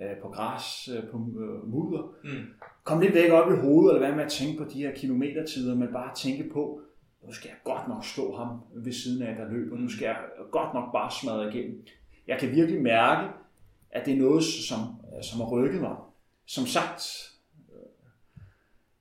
[0.00, 2.14] øh, på græs, øh, på øh, mudder.
[2.24, 2.44] Mm.
[2.84, 5.74] Kom lidt væk op i hovedet, eller hvad med at tænke på de her kilometertider,
[5.74, 6.80] men bare tænke på,
[7.26, 9.76] nu skal jeg godt nok slå ham ved siden af, der løber.
[9.76, 10.16] Nu skal jeg
[10.50, 11.86] godt nok bare smadre igennem.
[12.26, 13.28] Jeg kan virkelig mærke,
[13.90, 14.78] at det er noget, som,
[15.22, 15.96] som har rykket mig.
[16.46, 17.02] Som sagt,
[17.72, 18.42] øh,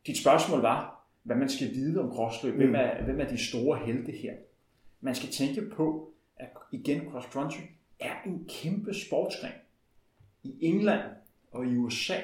[0.08, 2.56] dit spørgsmål var, hvad man skal vide om crossløb.
[2.56, 4.34] Hvem er, hvem er de store helte her?
[5.02, 7.62] Man skal tænke på, at igen cross country
[7.99, 9.54] er en kæmpe sportsgren.
[10.43, 11.02] I England
[11.52, 12.17] og i USA,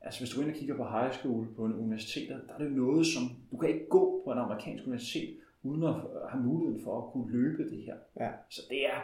[0.00, 2.72] altså hvis du ind og kigger på high school på en universiteter, der er det
[2.72, 5.94] noget, som du kan ikke gå på en amerikansk universitet, uden at
[6.30, 7.96] have muligheden for at kunne løbe det her.
[8.20, 8.30] Ja.
[8.50, 9.00] Så det er,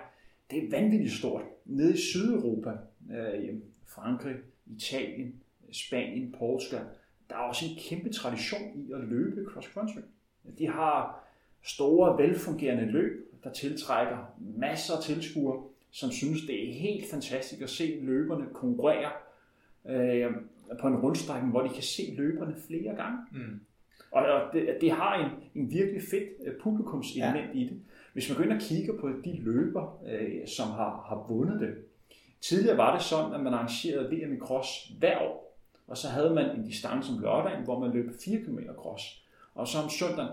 [0.50, 1.42] det er vanvittigt stort.
[1.64, 2.70] Nede i Sydeuropa,
[3.10, 3.54] øh,
[3.94, 4.34] Frankrig,
[4.76, 5.34] Italien,
[5.72, 6.84] Spanien, Portugal,
[7.30, 10.00] der er også en kæmpe tradition i at løbe cross country.
[10.58, 11.24] De har
[11.62, 17.70] store, velfungerende løb, der tiltrækker masser af tilskuere, som synes, det er helt fantastisk at
[17.70, 19.10] se løberne konkurrere
[19.86, 20.32] øh,
[20.80, 23.18] på en rundstrækning, hvor de kan se løberne flere gange.
[23.32, 23.60] Mm.
[24.10, 27.60] Og, og det, det har en, en virkelig fedt øh, publikumselement ja.
[27.60, 27.80] i det.
[28.12, 31.74] Hvis man går ind og kigger på de løber, øh, som har, har vundet det.
[32.42, 35.58] Tidligere var det sådan, at man arrangerede VM i cross hver år.
[35.88, 39.24] Og så havde man en distance om lørdagen, hvor man løb 4 km cross.
[39.54, 40.30] Og så om søndagen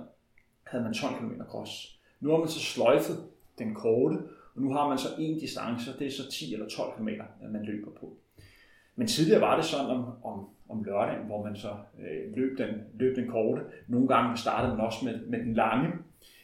[0.63, 1.99] havde man 12 km cross.
[2.19, 3.17] Nu har man så sløjfet
[3.57, 4.15] den korte,
[4.55, 7.09] og nu har man så en distance, og det er så 10 eller 12 km,
[7.51, 8.13] man løber på.
[8.95, 12.69] Men tidligere var det sådan om, om, om lørdagen, hvor man så øh, løb, den,
[12.93, 13.61] løb den korte.
[13.87, 15.93] Nogle gange startede man også med, med den lange.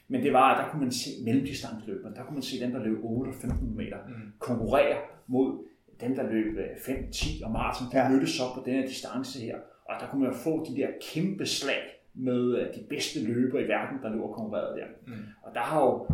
[0.08, 2.15] Men det var, at der kunne man se mellemdistanceløberne.
[2.15, 4.34] Der kunne man se dem, der løb 8 og 15 meter, mm.
[4.39, 5.63] konkurrere mod
[6.01, 7.88] dem, der løb øh, 5, 10 og maraton.
[7.91, 8.09] De Ja.
[8.09, 9.57] mødtes så på den her distance her.
[9.85, 11.81] Og der kunne man få de der kæmpe slag
[12.13, 14.85] med øh, de bedste løbere i verden, der lå og konkurrerede der.
[15.07, 15.13] Mm.
[15.43, 16.07] Og der har jo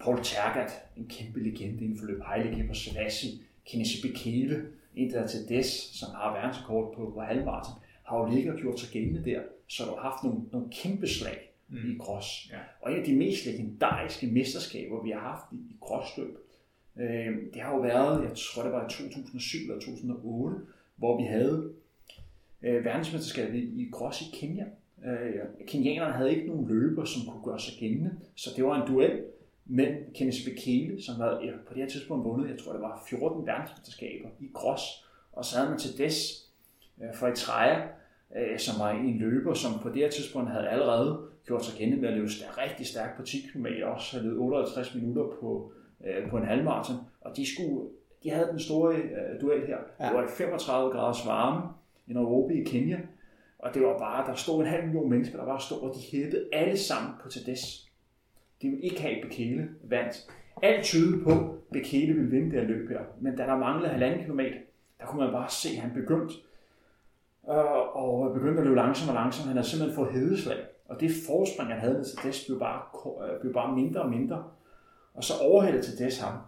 [0.00, 3.30] Paul Tergat, en kæmpe legende inden for løb, Haile Gebrselassie,
[3.66, 7.74] Kenesi Bekele, en der er til Des, som har verdensrekord på, på halvmarathon.
[8.02, 11.06] har jo ligget og gjort sig gældende der, så du har haft nogle, nogle kæmpe
[11.08, 11.76] slag mm.
[11.90, 12.48] i grås.
[12.52, 12.58] Ja.
[12.80, 16.36] Og en af de mest legendariske mesterskaber, vi har haft i, i gråsløb,
[16.96, 20.56] øh, det har jo været, jeg tror det var i 2007 eller 2008,
[20.96, 21.72] hvor vi havde
[22.62, 24.64] øh, verdensmesterskabet i cross i Kenya.
[25.04, 28.92] Øh, Kenianerne havde ikke nogen løber, som kunne gøre sig gældende, så det var en
[28.92, 29.22] duel
[29.66, 33.04] mellem Kenneth Bekele, som var ja, på det her tidspunkt vundet, jeg tror det var
[33.08, 34.82] 14 verdensmesterskaber i cross,
[35.32, 36.46] og så havde man til des
[37.02, 37.86] øh, for Eritrea,
[38.36, 42.00] øh, som var en løber, som på det her tidspunkt havde allerede gjort sig kendt
[42.00, 45.72] med at løbe stærk, rigtig stærkt på 10 km, også havde løbet 58 minutter på,
[46.06, 47.88] øh, på en halvmarathon, og de, skulle,
[48.22, 49.78] de havde den store øh, duel her.
[50.00, 50.06] Ja.
[50.08, 51.62] Det var 35 graders varme
[52.06, 52.98] i Nairobi i Kenya,
[53.58, 56.16] og det var bare, der stod en halv million mennesker, der bare stod, og de
[56.16, 57.90] hæppede alle sammen på Tades.
[58.62, 60.30] De ville ikke have Bekele vandt.
[60.62, 63.00] Alt tydede på, at Bekele ville vinde det her løb her.
[63.20, 64.56] Men da der manglede halvanden kilometer,
[65.00, 66.34] der kunne man bare se, at han begyndte
[67.48, 69.46] øh, og begyndte at løbe langsomt og langsomt.
[69.46, 70.58] Han havde simpelthen fået hedeslag.
[70.88, 72.80] Og det forspring, han havde til Des, blev bare,
[73.28, 74.44] øh, blev bare mindre og mindre.
[75.14, 76.38] Og så overhældte til Des ham.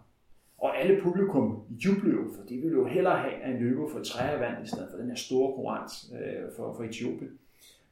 [0.58, 4.38] Og alle publikum jublede jo, for de ville jo hellere have en løber for træer
[4.38, 7.30] vand, i stedet for den her store konkurrence øh, for, for Etiopien.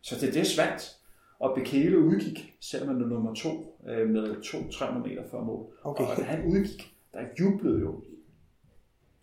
[0.01, 0.97] Så til Des vandt,
[1.39, 5.67] og Bekele udgik, selvom han var nummer to, øh, med 200-300 meter før mål.
[5.85, 6.05] Okay.
[6.05, 8.03] Og da han udgik, der jublede jo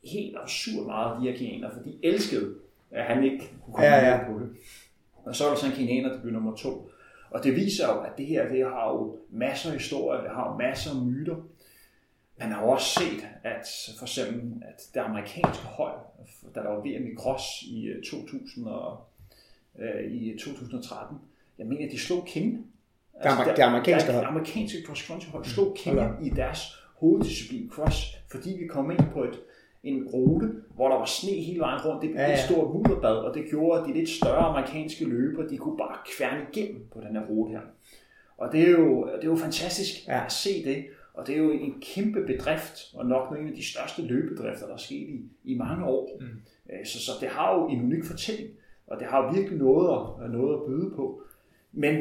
[0.04, 2.56] helt absurd meget de her kenianer, for de elskede,
[2.92, 4.32] at han ikke kunne komme Ja, ja.
[4.32, 4.50] på det.
[5.16, 6.91] Og så er der så en kenianer, der blev nummer to.
[7.32, 10.52] Og det viser jo, at det her det har jo masser af historier, det har
[10.52, 11.36] jo masser af myter.
[12.40, 13.66] Man har jo også set, at
[13.98, 16.00] for eksempel, at det amerikanske hold,
[16.56, 19.00] der var VM i Cross i øh, 2000 og,
[19.80, 21.18] øh, i 2013,
[21.58, 22.58] jeg mener, de slog Kenya.
[22.58, 24.26] Det amer- det amerikanske der- hold.
[24.26, 26.60] Det amerikanske cross country hold slog Kenya i deres
[27.00, 29.40] hoveddisciplin cross, fordi vi kom ind på et,
[29.84, 32.02] en rute, hvor der var sne hele vejen rundt.
[32.02, 35.06] Det blev Ja, ja, et stort mudderbad, og det gjorde, at de lidt større amerikanske
[35.06, 37.62] løbere, de kunne bare kværne igennem på den her rute her.
[38.38, 40.26] Og det er jo, det er jo fantastisk Ja.
[40.26, 43.66] at se det, og det er jo en kæmpe bedrift, og nok en af de
[43.66, 46.18] største løbedrifter, der er sket i, i mange år.
[46.20, 46.26] Mm.
[46.74, 48.50] Øh, Så, så det har jo en unik fortælling,
[48.88, 49.90] og det har jo virkelig noget
[50.24, 51.22] at, noget at byde på.
[51.72, 51.96] Men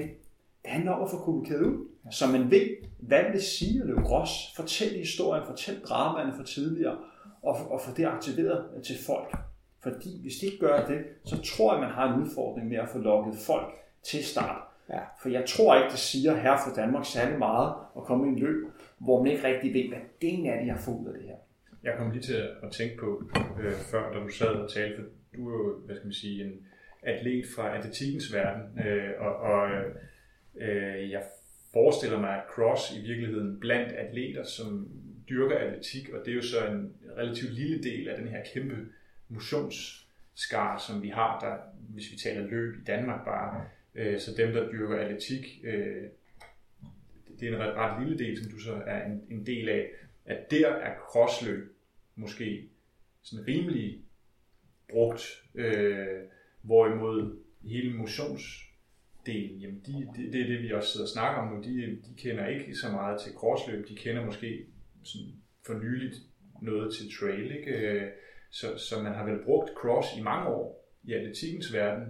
[0.62, 2.66] det handler om at få kommunikeret ud, så man ved,
[2.99, 6.97] hvad det sige at løbe grås, fortælle historien, fortælle dramaerne fra tidligere,
[7.42, 9.37] og, og få det aktiveret til folk.
[9.83, 12.88] Fordi hvis de ikke gør det, så tror jeg, man har en udfordring med at
[12.88, 14.62] få lukket folk til start.
[14.88, 15.00] Ja.
[15.22, 18.38] For jeg tror ikke, det siger her for Danmark særlig meget at komme i en
[18.38, 18.66] løb,
[18.98, 21.37] hvor man ikke rigtig ved, hvad det er, de har fået ud af det her.
[21.83, 23.22] Jeg kom lige til at tænke på,
[23.61, 26.44] øh, før da du sad og talte, for du er jo, hvad skal man sige,
[26.44, 26.53] en
[27.03, 29.70] atlet fra atletikkens verden, øh, og, og
[30.61, 31.22] øh, jeg
[31.72, 34.88] forestiller mig, at cross i virkeligheden blandt atleter, som
[35.31, 38.77] dyrker atletik, og det er jo så en relativt lille del af den her kæmpe
[39.29, 41.57] motionsskar, som vi har, der,
[41.88, 43.64] hvis vi taler løb i Danmark bare,
[43.95, 46.05] øh, så dem, der dyrker atletik, øh,
[47.40, 49.90] det er en ret, ret lille del, som du så er en, en del af,
[50.27, 51.77] at der er crossløb
[52.16, 52.69] måske
[53.23, 53.99] sådan rimelig
[54.88, 56.19] brugt, øh,
[56.62, 61.57] hvorimod hele motionsdelen, jamen de, det, det er det, vi også sidder og snakker om
[61.57, 64.66] nu, de, de kender ikke så meget til crossløb, de kender måske
[65.02, 65.26] sådan
[65.66, 66.14] for nyligt
[66.62, 67.70] noget til trail, ikke?
[67.70, 68.02] Øh,
[68.52, 72.04] Så, så man har vel brugt cross i mange år i atletikkens verden,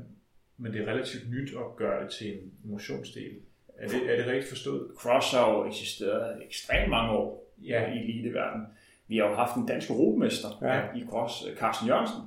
[0.56, 3.36] men det er relativt nyt at gøre det til en motionsdel.
[3.78, 4.90] Er det, er det rigtigt forstået?
[4.96, 7.92] Cross har jo eksisteret ekstremt mange år Ja.
[7.92, 8.62] i eliteverden.
[9.08, 10.98] Vi har jo haft en dansk europamester ja.
[10.98, 12.20] i cross, Carsten Jørgensen,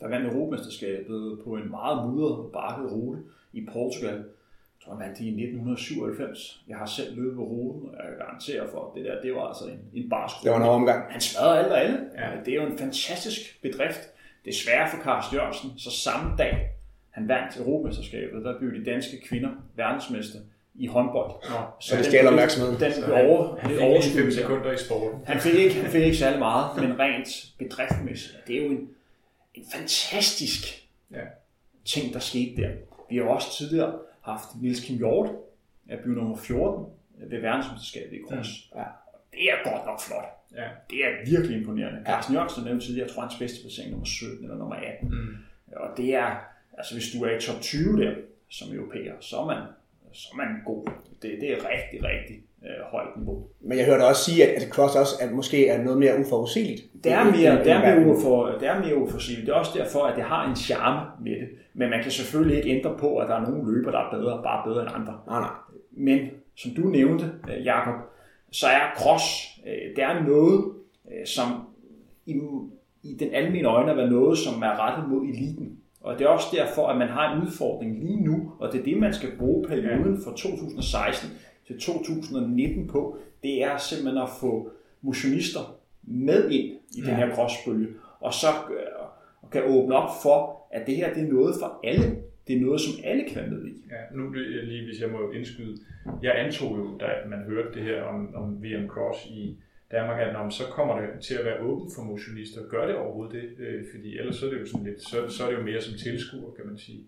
[0.00, 4.24] der vandt europamesterskabet på en meget mudret og bakket rute i Portugal.
[4.86, 6.62] Jeg tror, han vandt i 1997.
[6.68, 9.34] Jeg har selv løbet på ruten, og jeg kan garantere for, at det der, det
[9.34, 11.12] var altså en, en barsk Det var en omgang.
[11.12, 11.98] Han smadrede alt og alle.
[12.14, 12.28] Ja.
[12.44, 14.00] Det er jo en fantastisk bedrift.
[14.44, 16.70] Desværre for Carsten Jørgensen, så samme dag,
[17.10, 20.38] han vandt Europamesterskabet, der blev de danske kvinder verdensmester
[20.74, 21.30] i håndbold.
[21.50, 22.80] Nå, Så det stjæler opmærksomheden.
[22.80, 24.32] Den Så han- over, han det fik lige overskud 5 der.
[24.32, 25.20] sekunder i sporten.
[25.26, 28.36] Han fik ikke, han fik ikke særlig meget, men rent bedriftmæssigt.
[28.46, 28.88] Det er jo en,
[29.54, 30.62] en fantastisk
[31.12, 31.20] Ja.
[31.84, 32.70] ting, der skete der.
[33.10, 33.92] Vi har jo også tidligere
[34.26, 35.30] haft Niels Kim Hjort,
[35.88, 36.84] at blive nummer 14
[37.30, 38.48] ved verdensmesterskabet i cross.
[38.74, 38.84] Ja.
[39.32, 40.28] Det er godt nok flot.
[40.56, 40.68] Ja.
[40.90, 42.02] Det er virkelig imponerende.
[42.06, 45.08] Carsten Jørgensen nævnte tidligere, jeg tror hans bedste placering er nummer 17 eller nummer 18.
[45.08, 45.34] Mm.
[45.76, 46.30] Og det er,
[46.78, 48.14] altså hvis du er i top 20 der,
[48.48, 49.62] som europæer, så er man,
[50.12, 50.86] så er man god.
[51.22, 53.46] Det, det er rigtig, rigtig øh, højt niveau.
[53.60, 56.82] Men jeg hørte også sige, at, at cross også er, måske er noget mere uforudsigeligt.
[57.04, 59.46] Det er mere, det er mere, ufor, det er mere uforudsigeligt.
[59.46, 61.48] Det er også derfor, at det har en charme med det.
[61.78, 64.42] Men man kan selvfølgelig ikke ændre på, at der er nogle løber, der er bedre,
[64.42, 65.20] bare bedre end andre.
[65.26, 65.50] Nej, nej.
[65.90, 67.94] Men som du nævnte, øh, Jakob,
[68.50, 69.24] så er cross,
[69.66, 70.64] øh, det er noget,
[71.10, 71.46] øh, som
[72.26, 72.40] i,
[73.02, 75.78] i den almindelige øjne er noget, som er rettet mod eliten.
[76.00, 78.84] Og det er også derfor, at man har en udfordring lige nu, og det er
[78.84, 81.30] det, man skal bruge perioden fra 2016
[81.66, 83.16] til 2019 på.
[83.42, 84.70] Det er simpelthen at få
[85.02, 87.10] motionister med ind i ja.
[87.10, 87.88] den her crossbølge,
[88.20, 92.16] og så øh, kan åbne op for, at det her det er noget for alle.
[92.46, 93.72] Det er noget, som alle kan være med i.
[93.90, 95.76] Ja, nu lige, hvis jeg må indskyde.
[96.22, 99.56] Jeg antog jo, da man hørte det her om, om VM Cross i
[99.90, 102.68] Danmark, at når, så kommer det til at være åbent for motionister.
[102.68, 103.64] Gør det overhovedet det?
[103.64, 105.80] Øh, fordi ellers så er det jo sådan lidt, så, så er det jo mere
[105.80, 107.04] som tilskuer, kan man sige.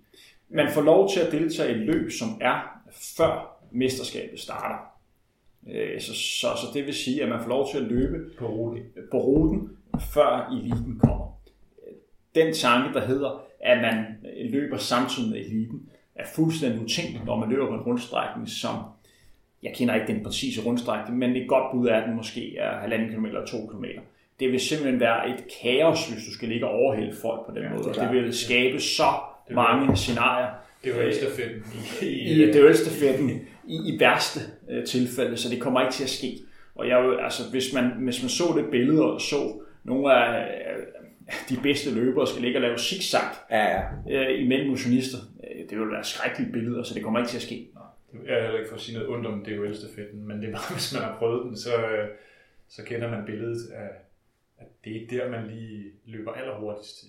[0.49, 2.83] Man får lov til at deltage i et løb, som er
[3.17, 4.79] før mesterskabet starter.
[5.71, 8.47] Øh, så, så, så det vil sige, at man får lov til at løbe på
[8.47, 9.71] ruten, på ruten
[10.15, 11.41] før eliten kommer.
[12.35, 14.05] Den tanke, der hedder, at man
[14.51, 18.75] løber samtidig med eliten, er fuldstændig utænkeligt, når man løber på en rundstrækning, som
[19.63, 22.87] jeg kender ikke den præcise rundstrækning, men et godt bud er, at den måske er
[22.87, 23.85] 1,5 km eller 2 km.
[24.41, 27.63] Det vil simpelthen være et kaos, hvis du skal ligge og overhælde folk på den
[27.63, 27.85] ja, måde.
[27.85, 29.11] Det, det vil skabe så
[29.49, 30.49] det mange scenarier.
[30.85, 31.63] Det er jo stafetten
[32.03, 33.31] i, i, i, det er stafetten
[33.67, 34.41] i, i værste
[34.71, 36.39] øh, tilfælde, så det kommer ikke til at ske.
[36.75, 40.47] Og jeg, altså, hvis, man, hvis man så det billede og så nogle af
[41.49, 43.83] de bedste løbere skal ligge og lave zigzag ja, ja.
[44.11, 47.43] Øh, imellem motionister, øh, det vil være skrækkelige billeder, så det kommer ikke til at
[47.43, 47.69] ske.
[48.27, 50.75] Jeg er heller ikke for at sige noget ondt om DHL-stafetten, men det er bare,
[50.79, 52.09] hvis man har prøvet den, så, øh,
[52.69, 53.89] så kender man billedet af,
[54.59, 57.05] at det er der, man lige løber allerhurtigst.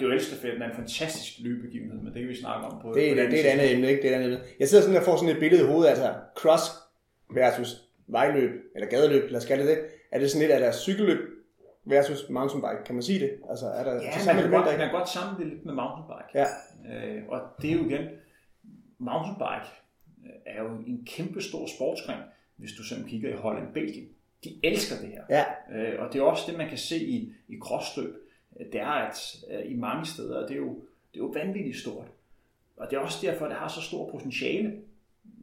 [0.00, 0.06] Ja.
[0.06, 3.20] DHL-stafetten er en fantastisk løbegivenhed, men det kan vi snakke om på Det er, på
[3.20, 4.02] det, det er et andet emne, ikke?
[4.02, 4.44] Det er et andet emne.
[4.60, 6.64] Jeg sidder sådan og får sådan et billede i hovedet, altså cross
[7.34, 7.70] versus
[8.06, 9.84] vejløb, eller gadeløb, lad os kalde det det.
[10.12, 11.18] Er det sådan lidt, at der er cykelløb
[11.84, 13.30] versus mountainbike, kan man sige det?
[13.50, 16.30] Altså, er der ja, man kan, godt, man kan godt sammenligne lidt med mountainbike.
[16.34, 16.46] Ja.
[16.90, 18.08] Øh, og det er jo igen,
[18.98, 19.70] mountainbike
[20.46, 22.20] er jo en kæmpe stor sportsgren,
[22.56, 24.08] hvis du simpelthen kigger i Holland Belgien.
[24.44, 25.24] De elsker det her.
[25.30, 25.44] Ja.
[25.72, 28.14] Øh, og det er også det, man kan se i, i krossløb.
[28.72, 30.74] Det er, at øh, i mange steder, det er, jo,
[31.14, 32.06] det er jo vanvittigt stort.
[32.76, 34.72] Og det er også derfor, at det har så stor potentiale.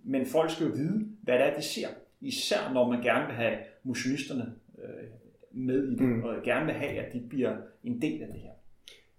[0.04, 1.88] Men folk skal jo vide, hvad det er, det ser.
[2.22, 5.04] Især når man gerne vil have motionisterne øh,
[5.54, 6.24] med i det, mm.
[6.24, 8.52] og gerne vil have, at de bliver en del af det her.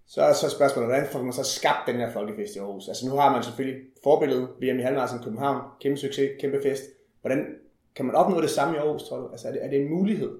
[0.05, 2.87] Så er så spørgsmålet, hvordan får man så skabt den her folkefest i Aarhus?
[2.87, 6.83] Altså nu har man selvfølgelig forbilledet VM i halvmarathon i København, kæmpe succes, kæmpe fest.
[7.21, 7.55] Hvordan
[7.95, 9.27] kan man opnå det samme i Aarhus, tror du?
[9.27, 10.31] Altså er det, er det en mulighed?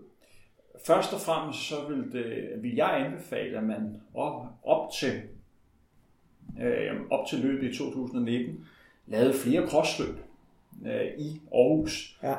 [0.85, 5.21] Først og fremmest så vil, det, vil jeg anbefale, at man op, op til
[6.61, 8.65] øh, op til løbet i 2019
[9.07, 10.15] lavede flere crossløb
[10.85, 12.19] øh, i Aarhus.
[12.23, 12.35] Ja.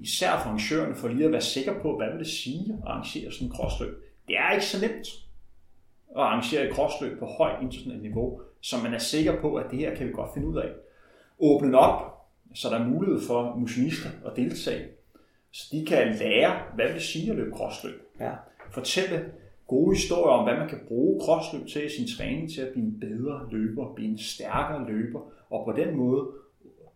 [0.00, 3.32] Især for arrangørerne for lige at være sikker på, hvad vil det sige at arrangere
[3.32, 4.02] sådan en crossløb.
[4.28, 5.06] Det er ikke så nemt
[6.16, 9.78] at arrangere et crossløb på højt internationalt niveau, så man er sikker på, at det
[9.78, 10.70] her kan vi godt finde ud af.
[11.38, 14.88] Åbne op, så der er mulighed for motionister at deltage,
[15.50, 18.02] så de kan lære, hvad det sige at løbe crossløb.
[18.20, 18.32] Ja.
[18.70, 19.32] Fortælle
[19.66, 22.86] gode historier om, hvad man kan bruge crossløb til i sin træning til at blive
[22.86, 26.26] en bedre løber, blive en stærkere løber, og på den måde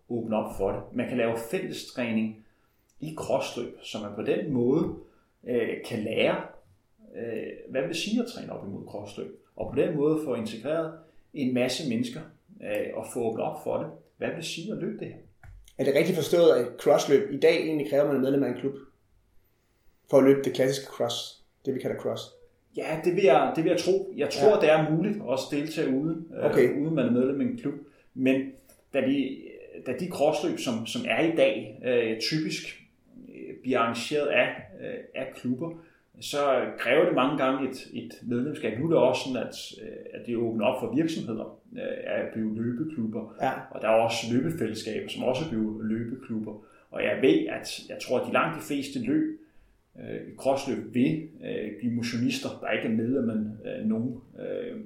[0.09, 0.81] åbne op for det.
[0.93, 2.46] Man kan lave fællestræning
[3.01, 4.95] i crossløb, så man på den måde
[5.47, 6.37] øh, kan lære,
[7.17, 9.41] øh, hvad vil det sige at træne op imod crossløb?
[9.57, 10.93] Og på den måde få integreret
[11.35, 12.21] en masse mennesker
[12.63, 13.87] øh, og få åbnet op for det.
[14.17, 15.17] Hvad vil det sige at løbe det her?
[15.79, 18.49] Er det rigtigt forstået, at crossløb i dag egentlig kræver, at man er medlem af
[18.49, 18.75] en klub?
[20.11, 22.23] For at løbe det klassiske cross, det vi kalder cross?
[22.77, 24.13] Ja, det vil jeg, det vil jeg tro.
[24.17, 24.61] Jeg tror, ja.
[24.61, 26.71] det er muligt at deltage uden, øh, okay.
[26.71, 27.75] øh, uden man er medlem af en klub.
[28.15, 28.53] Men
[28.95, 29.39] da de,
[29.87, 32.86] da de crossløb, som, som er i dag, øh, typisk
[33.67, 34.49] bliver arrangeret af,
[34.81, 35.71] øh, af klubber,
[36.21, 36.39] så
[36.79, 38.79] kræver det mange gange et, et medlemskab.
[38.79, 42.33] Nu er det også sådan, at, øh, at det åbner op for virksomheder øh, at
[42.33, 43.35] blive løbeklubber.
[43.43, 43.53] Ja.
[43.71, 46.55] Og der er også løbefællesskaber, som også bliver løbeklubber.
[46.91, 49.41] Og jeg ved, at jeg tror, at de langt de fleste løb,
[50.01, 53.31] øh, crossløb vil øh, give motionister, der ikke er medlem
[53.65, 54.77] af øh, nogen øh,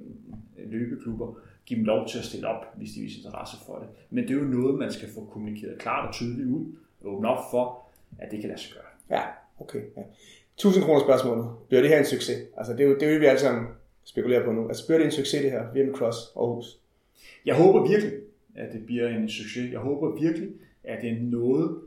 [0.71, 1.33] løbeklubber,
[1.65, 3.87] give dem lov til at stille op, hvis de viser interesse for det.
[4.09, 6.65] Men det er jo noget, man skal få kommunikeret klart og tydeligt ud,
[7.01, 9.17] og åbne op for, at det kan lade sig gøre.
[9.19, 9.23] Ja,
[9.59, 9.81] okay.
[9.97, 10.01] Ja.
[10.55, 11.45] 1000 kroner spørgsmålet.
[11.67, 12.37] Bliver det her en succes?
[12.57, 13.67] Altså, det er jo det, er jo, vi alle sammen
[14.03, 14.67] spekulerer på nu.
[14.67, 15.63] Altså, bliver det en succes, det her?
[15.73, 16.79] VM Cross Aarhus?
[17.45, 18.13] Jeg håber virkelig,
[18.55, 19.71] at det bliver en succes.
[19.71, 20.49] Jeg håber virkelig,
[20.83, 21.79] at det er noget,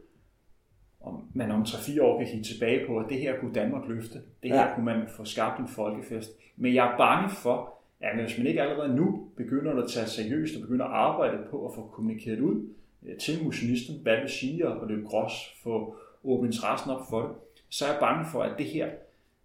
[1.01, 4.19] om man om 3-4 år kan kigge tilbage på, at det her kunne Danmark løfte.
[4.43, 4.75] Det her ja.
[4.75, 6.31] kunne man få skabt en folkefest.
[6.57, 10.57] Men jeg er bange for, at hvis man ikke allerede nu begynder at tage seriøst
[10.57, 12.69] og begynder at arbejde på at få kommunikeret ud
[13.07, 17.31] øh, til motionisten, hvad det siger at løbe cross, få åbnet interessen op for det,
[17.69, 18.89] så er jeg bange for, at det her,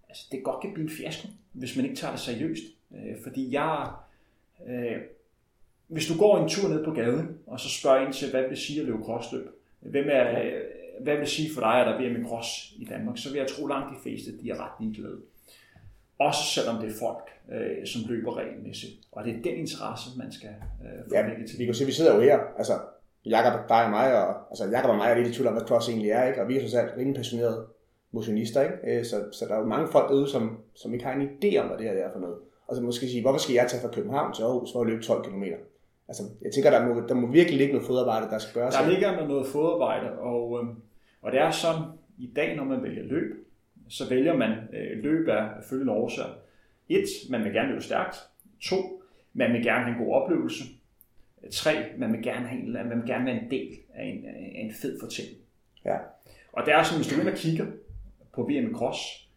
[0.10, 2.63] altså det godt kan blive en fiasko, hvis man ikke tager det seriøst.
[2.96, 3.88] Øh, fordi jeg,
[4.68, 4.98] øh,
[5.88, 8.50] hvis du går en tur ned på gaden, og så spørger ind til, hvad vil
[8.50, 9.48] det sige at løbe crossløb?
[9.80, 10.62] Hvem er, øh,
[11.02, 13.18] hvad vil det sige for dig, at der bliver med cross i Danmark?
[13.18, 15.18] Så vil jeg tro langt de fleste, de er ret ligeglade.
[16.20, 18.94] Også selvom det er folk, øh, som løber regelmæssigt.
[19.12, 21.60] Og det er den interesse, man skal øh, få Ja, til.
[21.60, 22.74] vi kan se, vi sidder jo her, altså
[23.30, 25.63] Jakob, dig og mig, og, altså Jakob og mig er lidt i tvivl om, hvad
[25.63, 26.42] cross egentlig er, ikke?
[26.42, 27.65] og vi er så selv rimelig passionerede
[28.12, 28.98] motionister, ikke?
[29.00, 31.58] Øh, Så, så der er jo mange folk derude, som, som ikke har en idé
[31.58, 32.38] om, hvad det her er for noget.
[32.68, 35.04] Og så måske sige, hvorfor skal jeg tage fra København til Aarhus for at løbe
[35.04, 35.44] 12 km?
[36.08, 38.76] Altså, jeg tænker, der må, der må virkelig ligge noget fodarbejde, der skal gøres.
[38.76, 40.70] Der ligger der noget fodarbejde, og, øh,
[41.22, 41.82] og det er sådan,
[42.18, 43.48] i dag, når man vælger løb,
[43.89, 46.30] så vælger man øh, løb af følgende årsager.
[46.89, 48.15] Et, man vil gerne løbe stærkt.
[48.62, 48.76] To,
[49.34, 50.63] man vil gerne have en god oplevelse.
[51.52, 54.62] Tre, man vil gerne, have en, man vil gerne være en del af en, af
[54.65, 55.38] en fed fortælling.
[55.86, 55.95] Ja.
[56.54, 57.65] Og det er sådan, hvis du ind og kigger
[58.34, 59.30] på VM Cross,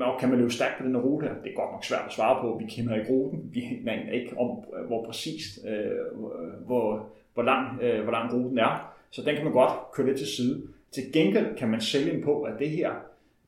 [0.00, 1.34] og kan man løbe stærkt på den rute her?
[1.44, 2.58] Det er godt nok svært at svare på.
[2.58, 3.50] Vi kender ikke ruten.
[3.52, 6.20] Vi aner ikke om, hvor præcist, øh,
[6.66, 8.94] hvor, hvor, lang, øh, hvor lang ruten er.
[9.10, 10.62] Så den kan man godt køre lidt til side.
[10.90, 12.90] Til gengæld kan man sælge ind på, at det her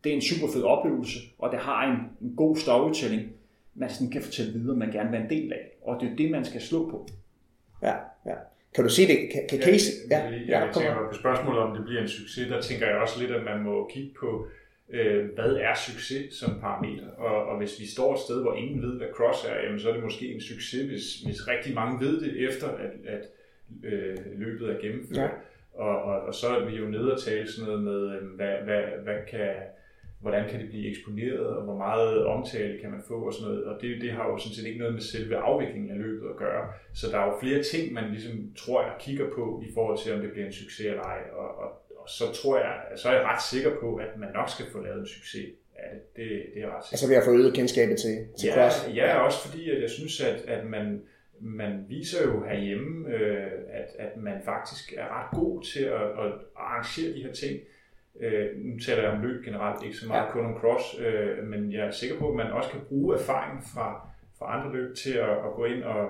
[0.06, 3.22] det er en super fed oplevelse, og det har en, en god storytelling,
[3.74, 5.70] man sådan kan fortælle videre, man gerne vil være en del af.
[5.82, 7.08] Og det er det, man skal slå på.
[7.82, 7.94] Ja,
[8.26, 8.34] ja.
[8.74, 9.18] Kan du se det?
[9.32, 9.92] Kan, kan Ja, Case?
[10.10, 12.86] ja, Ja, jeg, ja, jeg tænker på spørgsmålet, om det bliver en succes, der tænker
[12.86, 14.46] jeg også lidt, at man må kigge på,
[14.90, 17.08] øh, hvad er succes som parameter.
[17.08, 19.88] Og, og hvis vi står et sted, hvor ingen ved, hvad cross er, jamen, så
[19.88, 23.24] er det måske en succes, hvis, hvis rigtig mange ved det, efter at, at
[23.84, 25.18] øh, løbet er gennemført.
[25.18, 25.28] Ja.
[25.74, 28.54] Og, og, og så er vi jo nede og tale sådan noget med, øh, hvad,
[28.64, 29.54] hvad, hvad kan,
[30.26, 33.64] hvordan kan det blive eksponeret, og hvor meget omtale kan man få og sådan noget.
[33.64, 36.36] Og det, det har jo sådan set ikke noget med selve afviklingen af løbet at
[36.36, 36.62] gøre.
[36.94, 40.14] Så der er jo flere ting, man ligesom tror jeg kigger på i forhold til,
[40.14, 41.20] om det bliver en succes eller ej.
[41.32, 41.68] Og, og,
[42.00, 44.78] og så tror jeg, så er jeg ret sikker på, at man nok skal få
[44.82, 46.00] lavet en succes af det.
[46.16, 46.94] Det, det er ret sikker.
[46.94, 48.76] Altså ved at få øget kendskabet til, til Ja, cross.
[48.94, 51.02] ja, også fordi at jeg synes, at, at man,
[51.40, 53.46] man viser jo herhjemme, øh,
[53.80, 57.60] at, at man faktisk er ret god til at, at arrangere de her ting.
[58.20, 60.30] Øh, nu taler jeg om løb generelt, ikke så meget Ja.
[60.32, 63.62] kun om cross, øh, men jeg er sikker på, at man også kan bruge erfaring
[63.74, 66.08] fra, fra andre løb til at, at gå ind og,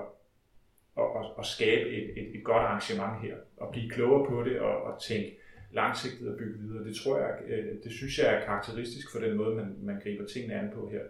[0.95, 4.59] og, og, og skabe et, et, et godt arrangement her, og blive klogere på det
[4.59, 5.37] og, og tænke
[5.71, 6.83] langsigtet og bygge videre.
[6.87, 10.25] Det tror jeg, øh, det synes jeg er karakteristisk for den måde, man, man griber
[10.25, 11.01] tingene an på her.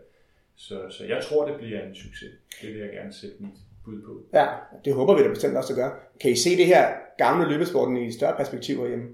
[0.56, 2.32] Så, så jeg tror, det bliver en succes.
[2.62, 3.52] Det vil jeg gerne sætte mit
[3.86, 4.22] bud på.
[4.34, 4.48] Ja,
[4.86, 5.92] det håber vi da bestemt også at gøre.
[6.22, 9.08] Kan I se det her gamle løbesporten i større perspektiv herhjemme?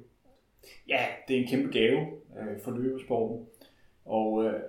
[0.87, 1.99] Ja, det er en kæmpe gave
[2.39, 3.45] øh, for løbesporten.
[4.05, 4.59] Og øh,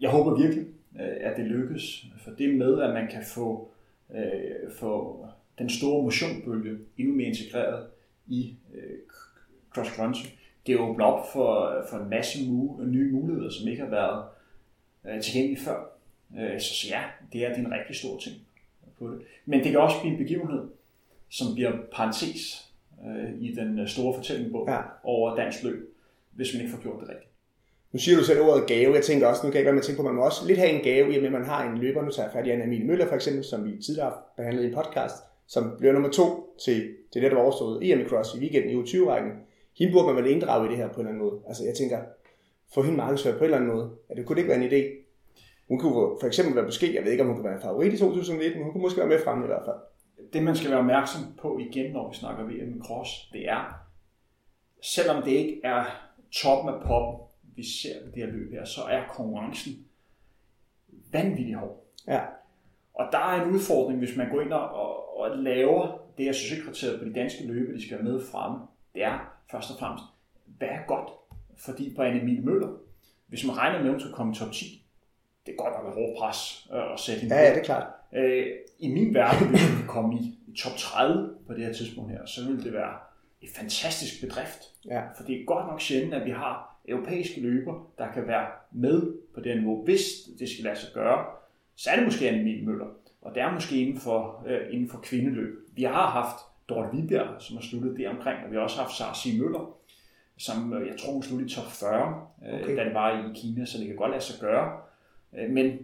[0.00, 0.66] jeg håber virkelig,
[1.00, 2.06] øh, at det lykkes.
[2.24, 3.70] For det med, at man kan få,
[4.14, 5.26] øh, få
[5.58, 7.86] den store motionbølge endnu mere integreret
[8.26, 8.98] i øh,
[9.70, 10.26] cross country.
[10.66, 14.24] Det åbner op for, for en masse mu- nye muligheder, som ikke har været
[15.06, 15.98] øh, tilgængelige før.
[16.38, 18.36] Øh, så, så ja, det er, det er en rigtig stor ting
[18.98, 19.22] på det.
[19.44, 20.68] Men det kan også blive en begivenhed,
[21.28, 22.65] som bliver parentes
[23.06, 24.80] øh, i den øh, store fortællingbog Ja.
[25.04, 25.94] over dansk løb,
[26.32, 27.30] hvis man ikke får gjort det rigtigt.
[27.92, 28.94] Nu siger du selv ordet gave.
[28.94, 30.24] Jeg tænker også, nu kan jeg ikke være med at tænke på, at man må
[30.24, 32.02] også lidt have en gave, i og med at man har en løber.
[32.02, 34.62] Nu tager jeg fat i Anna Emilie Møller for eksempel, som vi tidligere har behandlet
[34.62, 38.34] i en podcast, som bliver nummer to til, det, der var overstået EM i Cross
[38.34, 39.32] i weekenden i U20-rækken.
[39.78, 41.40] Hende burde man vel inddrage i det her på en eller anden måde.
[41.48, 41.98] Altså jeg tænker,
[42.74, 43.90] få hende markedsført på en eller anden måde.
[44.10, 44.82] Ja, det kunne ikke være en idé.
[45.68, 47.92] Hun kunne for eksempel være måske, jeg ved ikke, om hun kunne være en favorit
[47.92, 49.76] i 2019, men hun kunne måske være med fremme i hvert fald.
[50.32, 53.86] Det man skal være opmærksom på igen, når vi snakker VM i cross, det er,
[54.82, 55.84] selvom det ikke er
[56.30, 59.86] toppen af poppen, vi ser det her løb her, så er konkurrencen
[61.12, 61.84] vanvittig hård.
[62.08, 62.20] Ja,
[62.94, 66.32] Og der er en udfordring, hvis man går ind og, og, og laver det her
[66.32, 68.58] succeskriteriet på de danske løbe, de skal være med fremme.
[68.94, 69.18] Det er
[69.50, 70.04] først og fremmest,
[70.46, 71.10] hvad er godt?
[71.56, 72.68] Fordi på Anne Emilie Møller,
[73.26, 74.86] hvis man regner med, at hun skal komme i top 10,
[75.46, 77.64] det er godt nok et hårdt pres øh, at sætte hende ja, ja det er
[77.64, 77.86] klart.
[78.16, 78.46] Øh,
[78.78, 82.26] I min verden, hvis vi komme i, i top 30 på det her tidspunkt her,
[82.26, 82.94] så vil det være
[83.42, 84.62] et fantastisk bedrift.
[84.84, 85.02] Ja.
[85.16, 89.14] For det er godt nok sjældent, at vi har europæiske løber, der kan være med
[89.34, 89.84] på det niveau.
[89.84, 90.02] Hvis
[90.38, 91.24] det skal lade sig gøre,
[91.76, 92.86] så er det måske Anne Emil Møller.
[93.22, 95.54] Og det er måske inden for, øh, inden for kvindeløb.
[95.74, 96.36] Vi har haft
[96.68, 99.38] Dorte Vibjerg, som har sluttet det omkring, og vi har også haft Sara C.
[99.40, 99.76] Møller,
[100.36, 102.76] som øh, jeg tror, hun sluttede i top 40, øh, Okay.
[102.76, 104.78] da den var i Kina, så det kan godt lade sig gøre.
[105.38, 105.78] Øh, men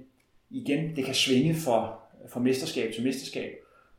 [0.51, 3.53] igen, det kan svinge fra, fra mesterskab til mesterskab.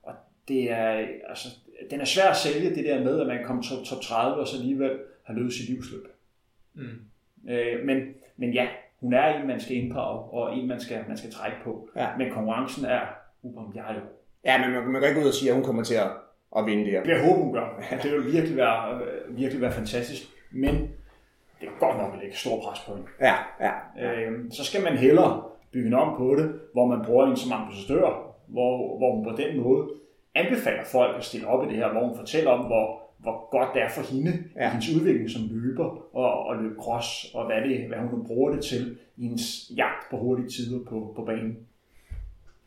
[0.04, 0.14] Og
[0.48, 1.48] det er, altså,
[1.92, 4.48] den er svær at sælge, det der med, at man kommer top, top 30, og
[4.48, 6.08] så alligevel har løbet sit livsløb.
[6.74, 6.84] Mm.
[7.50, 7.98] Øh, men,
[8.38, 8.68] men ja,
[9.00, 11.90] hun er en, man skal inddrage, og en, man skal, man skal trække på.
[11.96, 12.08] Ja.
[12.18, 13.02] Men konkurrencen er
[13.42, 14.02] ubarmhjertig.
[14.46, 16.08] Ja, men man, man kan ikke ud og sige, at hun kommer til at,
[16.58, 17.02] at vinde det her.
[17.06, 17.84] Jeg håber, hun gør.
[18.04, 20.24] Det vil virkelig være, virkelig være fantastisk.
[20.52, 20.76] Men
[21.62, 23.08] det er godt nok at lægge stor pres på hende.
[23.22, 23.72] Ja, ja.
[24.06, 25.44] Øh, så skal man hellere
[25.74, 29.34] bygge en om på det, hvor man bruger en som ambassadør, hvor, hvor hun på
[29.42, 29.90] den måde
[30.36, 33.70] anbefaler folk at stille op i det her, hvor hun fortæller om, hvor, hvor godt
[33.74, 34.70] det er for hende ja.
[34.72, 38.64] hendes udvikling som løber og, og løbe cross, og hvad, det, hvad hun bruger det
[38.64, 41.58] til i hendes jagt på hurtige tider på, på banen.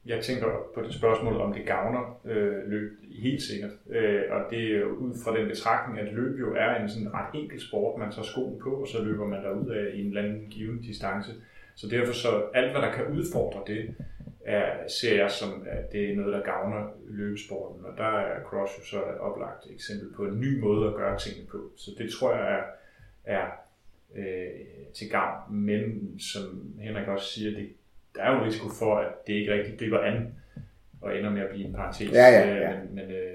[0.07, 2.91] Jeg tænker på det spørgsmål, om det gavner øh, løb
[3.23, 3.71] helt sikkert.
[3.91, 7.15] Øh, og det er jo ud fra den betragtning, at løb jo er en sådan
[7.15, 7.99] ret enkel sport.
[7.99, 10.79] Man tager skoen på, og så løber man derud af i en eller anden given
[10.79, 11.33] distance.
[11.77, 13.95] Så derfor så alt, hvad der kan udfordre det,
[14.45, 17.85] er, ser jeg som, at det er noget, der gavner løbesporten.
[17.85, 21.19] Og der er cross jo så et oplagt eksempel på en ny måde at gøre
[21.19, 21.59] tingene på.
[21.77, 22.63] Så det tror jeg er,
[23.25, 23.47] er
[24.15, 24.51] øh,
[24.95, 25.55] til gavn.
[25.55, 27.69] Men som Henrik også siger, det,
[28.15, 30.35] der er jo en risiko for, at det ikke rigtig griber an
[31.01, 32.13] og ender med at blive en parentes.
[32.13, 32.79] Ja, ja, ja.
[32.79, 33.35] Men, men øh,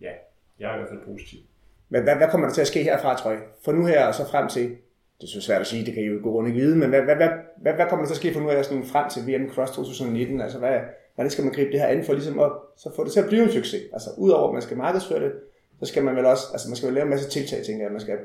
[0.00, 0.12] ja,
[0.58, 1.40] jeg er i hvert fald positiv.
[1.88, 3.40] Men hvad, hvad kommer der til at ske herfra, tror jeg?
[3.64, 4.76] For nu her og så frem til,
[5.22, 6.88] det er så svært at sige, det kan I jo gå rundt ikke vide, men
[6.88, 9.22] hvad, hvad, hvad, hvad, hvad kommer der så ske for nu af sådan frem til
[9.26, 10.40] VM Cross 2019?
[10.40, 10.78] Altså hvad,
[11.14, 13.28] hvordan skal man gribe det her an for ligesom at så få det til at
[13.28, 13.82] blive en succes?
[13.92, 15.32] Altså udover at man skal markedsføre det,
[15.80, 17.92] så skal man vel også, altså man skal vel lave en masse tiltag, tænker jeg,
[17.92, 18.18] man skal.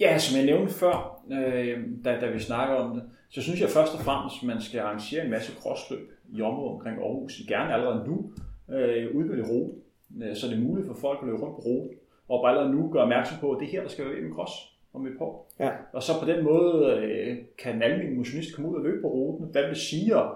[0.00, 3.68] Ja, som jeg nævnte før, øh, da, da vi snakker om det, så synes jeg
[3.68, 7.42] først og fremmest, at man skal arrangere en masse crossløb i området omkring Aarhus.
[7.48, 8.32] Gerne allerede nu
[8.74, 9.72] øh, udvælge rute,
[10.22, 11.88] øh, så det er muligt for folk at løbe rundt på rute,
[12.28, 14.34] og bare allerede nu gøre opmærksom på, at det er her, der skal være en
[14.34, 15.52] cross om et par år.
[15.60, 15.70] Ja.
[15.92, 19.08] Og så på den måde øh, kan en almindelig motionist komme ud og løbe på
[19.08, 19.46] ruten.
[19.46, 20.26] Hvad vil sige at,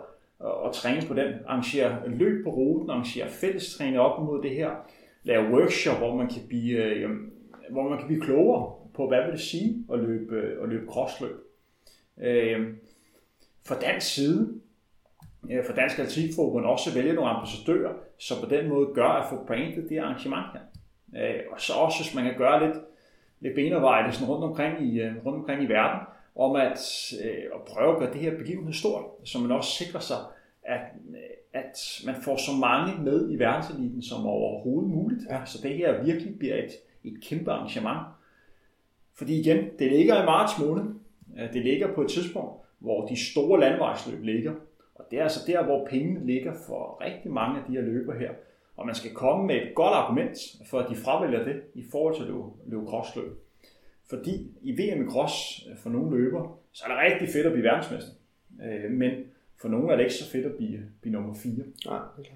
[0.66, 1.34] at træne på den?
[1.46, 4.70] Arrangere løb på ruten, arrangere fællestræning op mod det her,
[5.22, 7.10] lave workshop, hvor man kan blive, øh,
[7.70, 10.86] hvor man kan blive klogere på, hvad vil det sige at løbe, øh, at løbe
[10.86, 11.36] crossløb.
[12.20, 12.66] Øh,
[13.68, 14.60] fra dansk side,
[15.50, 19.44] øh, for Dansk Atletikforbund også vælge nogle ambassadører, så på den måde gør at få
[19.46, 20.60] brandet det arrangement her.
[21.16, 22.76] Øh, og så også, hvis man kan gøre lidt,
[23.40, 26.00] lidt benarbejde sådan rundt, omkring i, øh, rundt omkring i verden,
[26.36, 26.78] om at,
[27.54, 30.16] at prøve at gøre det her begivenhed stort, så man også sikrer sig,
[30.62, 30.80] at,
[31.52, 35.20] at man får så mange med i verdenseliten som overhovedet muligt.
[35.30, 35.44] Ja.
[35.44, 36.70] Så det her virkelig bliver et,
[37.04, 38.00] et kæmpe arrangement.
[39.14, 40.84] Fordi igen, det ligger i marts måned.
[41.52, 44.52] Det ligger på et tidspunkt, hvor de store landvejsløb ligger.
[44.94, 48.14] Og det er altså der, hvor pengene ligger for rigtig mange af de her løber
[48.18, 48.30] her.
[48.76, 50.38] Og man skal komme med et godt argument
[50.70, 53.32] for, at de fravælger det i forhold til at løbe, løbe crossløb.
[54.08, 55.34] Fordi i VM i cross
[55.82, 58.12] for nogle løber, så er det rigtig fedt at blive verdensmester.
[58.64, 59.12] Øh, men
[59.60, 61.52] for nogle er det ikke så fedt at blive, blive nummer 4.
[61.86, 62.30] Nej, okay.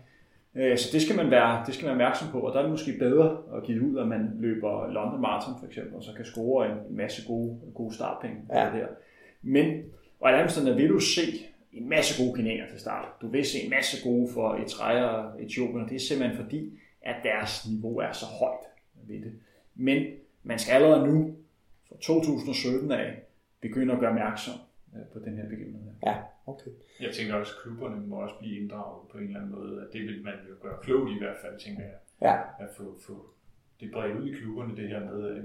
[0.55, 2.63] Øh, så det skal, man være, det skal man være opmærksom på, og der er
[2.63, 6.13] det måske bedre at give ud, at man løber London Marathon for eksempel, og så
[6.17, 8.37] kan score en masse gode, gode startpenge.
[8.53, 8.59] Ja.
[8.59, 8.87] Der.
[9.43, 9.83] Men
[10.21, 11.23] og Amsterdam vil du se
[11.73, 13.09] en masse gode kanaler til start.
[13.21, 16.79] Du vil se en masse gode for Eritrea og Etiopien, og det er simpelthen fordi,
[17.03, 18.65] at deres niveau er så højt
[18.95, 19.33] ved det.
[19.75, 20.07] Men
[20.43, 21.37] man skal allerede nu,
[21.89, 23.23] fra 2017 af,
[23.61, 24.55] begynde at gøre opmærksom
[24.97, 25.93] øh, på den her begivenhed.
[26.07, 26.17] Ja,
[26.47, 26.71] okay.
[27.01, 29.83] Jeg tænker også, at klubberne må også blive inddraget på en eller anden måde.
[29.83, 31.99] At det vil man jo gøre klogt i hvert fald, tænker jeg.
[32.23, 32.65] Ja.
[32.65, 33.31] At få, få
[33.81, 35.45] det bredt ud i klubberne, det her med, at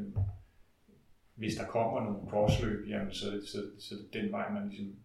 [1.36, 4.96] hvis der kommer nogle crossløb, jamen så, så, så den vej, man ligesom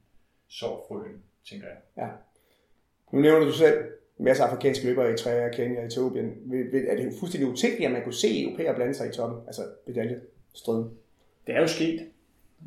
[0.51, 1.77] så frøen, tænker jeg.
[1.97, 2.09] Ja.
[3.13, 3.79] Nu nævner du selv
[4.19, 6.53] masser af afrikanske løbere i Eritrea, Kenya, Etiopien.
[6.89, 10.91] Er det fuldstændig utænkeligt, at man kunne se europæer blande sig i toppen, altså medaljestrøden?
[11.47, 12.07] Det er jo sket,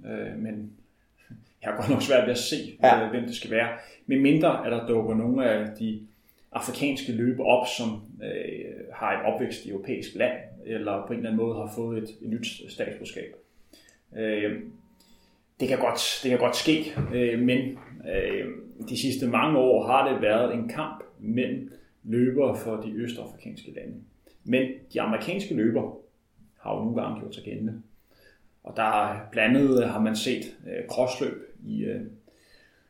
[0.06, 0.72] øh, men
[1.62, 3.06] jeg har godt nok svært ved at se, ja.
[3.06, 3.78] Øh, hvem det skal være.
[4.06, 6.08] Med mindre, at der dukker nogle af de
[6.52, 11.30] afrikanske løber op, som øh, har et opvækst i europæisk land, eller på en eller
[11.30, 13.36] anden måde har fået et, et nyt statsborgerskab.
[14.16, 14.62] Øh,
[15.60, 17.78] det, kan godt, det kan godt ske, øh, men
[18.14, 18.48] øh,
[18.90, 21.72] de sidste mange år har det været en kamp mellem
[22.04, 23.96] løbere for de østafrikanske lande.
[24.44, 25.94] Men de amerikanske løbere
[26.60, 27.82] har jo nogle gange gjort sig gældende.
[28.64, 32.02] Og der blandt andet øh, har man set øh, crossløb i, øh,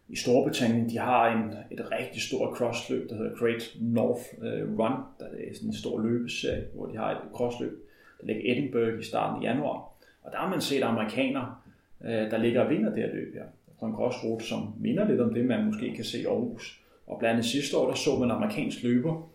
[0.09, 0.89] i Storbritannien.
[0.89, 4.91] De har en, et rigtig stort crossløb, der hedder Great North øh, Run.
[5.19, 7.87] Der er sådan en stor løbeserie, hvor de har et crossløb,
[8.21, 9.89] der ligger Edinburgh i starten af januar.
[10.23, 11.55] Og der har man set amerikanere,
[12.03, 13.43] øh, der ligger og vinder det her løb her.
[13.79, 16.83] På en crossrute, som minder lidt om det, man måske kan se i Aarhus.
[17.07, 19.29] Og blandt andet sidste år, der så man en amerikansk løber,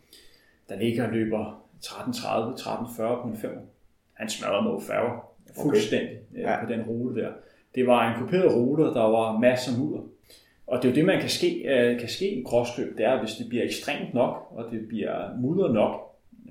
[0.68, 3.50] der ligger og løber 13.30, 13.40 på en 5.
[4.14, 5.28] Han smadrede mod færger
[5.62, 6.42] fuldstændig okay.
[6.42, 6.64] ja.
[6.64, 7.30] på den rute der.
[7.74, 10.00] Det var en kuperet rute, der var masser af mudder.
[10.66, 13.20] Og det er jo det, man kan ske, øh, kan ske i crossløb, det er,
[13.20, 15.94] hvis det bliver ekstremt nok, og det bliver mudder nok,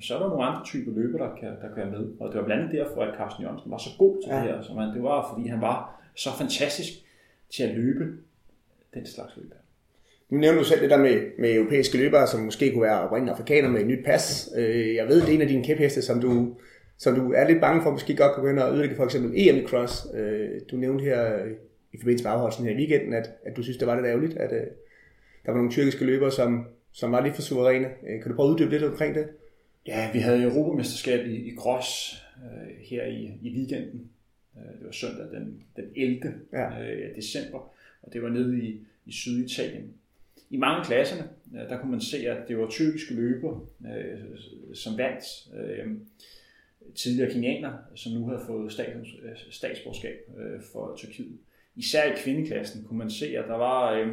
[0.01, 2.07] så er der nogle andre typer løber, der kan, der kan være med.
[2.19, 4.35] Og det var blandt andet derfor, at Carsten Jørgensen var så god til ja.
[4.35, 4.61] det her.
[4.61, 6.89] Så man, det var, fordi han var så fantastisk
[7.55, 8.05] til at løbe
[8.93, 9.51] den slags løb.
[10.29, 13.33] Nu nævner du selv det der med, med europæiske løbere, som måske kunne være oprindelige
[13.33, 14.49] afrikanere med et nyt pas.
[14.55, 16.55] Øh, jeg ved, det er en af dine kæpheste, som du,
[16.97, 19.67] som du er lidt bange for, måske godt kan begynde at ødelægge for eksempel EM
[19.67, 20.07] Cross.
[20.13, 21.45] Øh, du nævnte her
[21.93, 24.37] i forbindelse med afholdelsen her i weekenden, at, at du synes, det var lidt ærgerligt,
[24.37, 24.49] at
[25.45, 27.87] der var nogle tyrkiske løbere, som, som var lidt for suveræne.
[28.21, 29.27] Kan du prøve at uddybe lidt omkring det?
[29.87, 34.09] Ja, vi havde Europamesterskab i, i Gros øh, her i, i weekenden.
[34.57, 36.33] Øh, det var søndag den, den 11.
[36.53, 36.91] Ja.
[36.91, 39.93] Øh, december, og det var nede i, i Syditalien.
[40.49, 44.19] I mange klasserne, øh, der kunne man se, at det var tyrkiske løber, øh,
[44.73, 45.23] som vandt.
[45.55, 45.91] Øh,
[46.95, 49.09] tidligere kenianer, som nu havde fået stats,
[49.55, 51.37] statsborgerskab øh, for Tyrkiet.
[51.75, 54.07] Især i kvindeklassen kunne man se, at der var øh,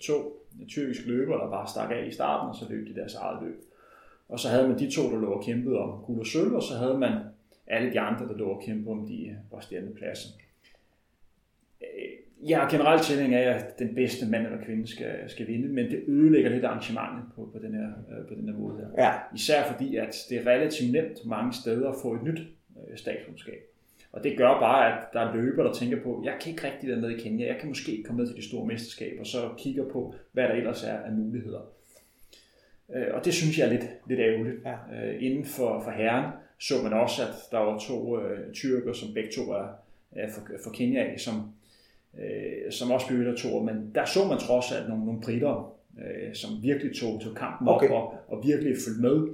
[0.00, 3.42] to tyrkiske løbere, der bare stak af i starten, og så løb de deres eget
[3.42, 3.64] løb.
[4.28, 6.62] Og så havde man de to, der lå og kæmpede om guld og sølv, og
[6.62, 7.12] så havde man
[7.70, 10.28] alle de andre, der lå og kæmpede om de resterende pladser.
[12.42, 15.90] Jeg er generelt tilhænger af, at den bedste mand eller kvinde skal, skal vinde, men
[15.90, 19.04] det ødelægger lidt arrangementet på, på, den, her, øh, på den her måde her.
[19.04, 19.12] Ja.
[19.34, 23.60] Især fordi, at det er relativt nemt mange steder at få et nyt øh, statskunskab.
[24.12, 26.88] Og det gør bare, at der er løber, der tænker på, jeg kan ikke rigtig
[26.88, 29.50] være med i Kenya, jeg kan måske komme med til de store mesterskaber, og så
[29.58, 31.60] kigger på, hvad der ellers er af muligheder.
[32.94, 34.56] Øh, og det synes jeg er lidt, lidt ærgerligt.
[34.64, 34.74] Ja.
[34.94, 39.14] Øh, inden for, for herren så man også, at der var to øh, tyrker, som
[39.14, 39.66] begge to er,
[40.12, 41.52] er for, for Kenya, som
[42.18, 46.34] øh, som også blev to men der så man trods alt nogle, nogle britter, øh,
[46.34, 47.88] som virkelig tog, tog kampen okay.
[47.88, 49.28] op og, og virkelig fulgte med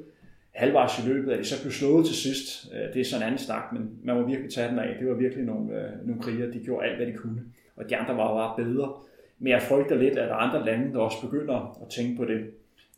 [0.53, 1.47] halvvejs i løbet af det.
[1.47, 2.73] Så blev slået til sidst.
[2.75, 4.97] Øh, det er sådan en anden snak, men man må virkelig tage den af.
[4.99, 7.43] Det var virkelig nogle, øh, nogle kriger, de gjorde alt, hvad de kunne.
[7.77, 8.93] Og de andre var bare bedre.
[9.39, 12.41] Men jeg frygter lidt, at andre lande der også begynder at tænke på det.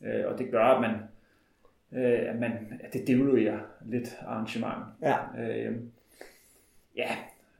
[0.04, 0.90] Øh, og det gør, at man,
[1.92, 4.84] øh, at, man at det devaluerer lidt arrangement.
[5.02, 5.16] Ja.
[5.38, 5.76] Øh,
[6.96, 7.16] ja,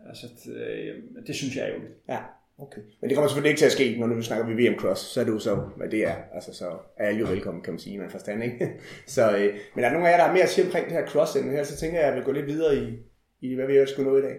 [0.07, 1.93] Altså, det, det synes jeg er ærgerligt.
[2.09, 2.19] Ja,
[2.59, 2.81] okay.
[3.01, 5.21] Men det kommer selvfølgelig ikke til at ske, når nu snakker vi VM Cross, så
[5.21, 6.15] er det jo så, hvad det er.
[6.35, 8.73] Altså, så er alle jo velkommen, kan man sige, man forstand, ikke?
[9.07, 10.93] Så, øh, men er der nogen af jer, der har mere at sige omkring det
[10.93, 12.99] her cross her, så tænker jeg, at jeg vil gå lidt videre i,
[13.41, 14.37] i hvad vi ellers skulle nå i dag.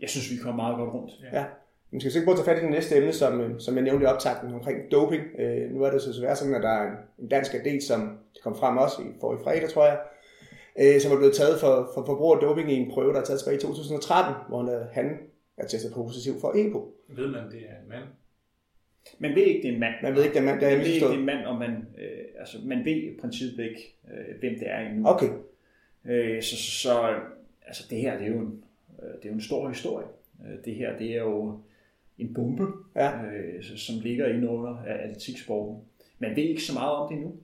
[0.00, 1.12] Jeg synes, vi kommer meget godt rundt.
[1.22, 1.40] Ja.
[1.40, 1.44] ja.
[1.94, 3.84] Vi skal sikkert prøve at tage fat i det næste emne, som, øh, som jeg
[3.84, 5.22] nævnte i optakten omkring doping.
[5.38, 8.56] Øh, nu er det så svært sådan, at der er en dansk atlet, som kom
[8.56, 9.98] frem også i forrige fredag, tror jeg,
[10.80, 13.24] øh, som er blevet taget for, for forbrug af doping i en prøve, der er
[13.24, 15.18] taget tilbage i 2013, hvor han, han
[15.56, 16.94] er testet positiv for EPO.
[17.08, 18.04] Ved man, det er en mand?
[19.18, 19.94] Man ved ikke, det er en mand.
[20.02, 20.60] Man ved ikke, det er en mand.
[20.60, 22.96] Det er man ved ikke, det er en mand, og man, øh, altså, man ved
[22.96, 25.08] i princippet ikke, øh, hvem det er endnu.
[25.08, 25.28] Okay.
[26.04, 27.20] Øh, så, så, så
[27.66, 28.64] altså, det her, det er jo en,
[29.02, 30.06] øh, det er jo en stor historie.
[30.46, 31.58] Øh, det her, det er jo
[32.18, 33.24] en bombe, ja.
[33.24, 35.82] øh, som ligger inde under atletiksporten.
[36.18, 37.36] Man ved ikke så meget om det endnu,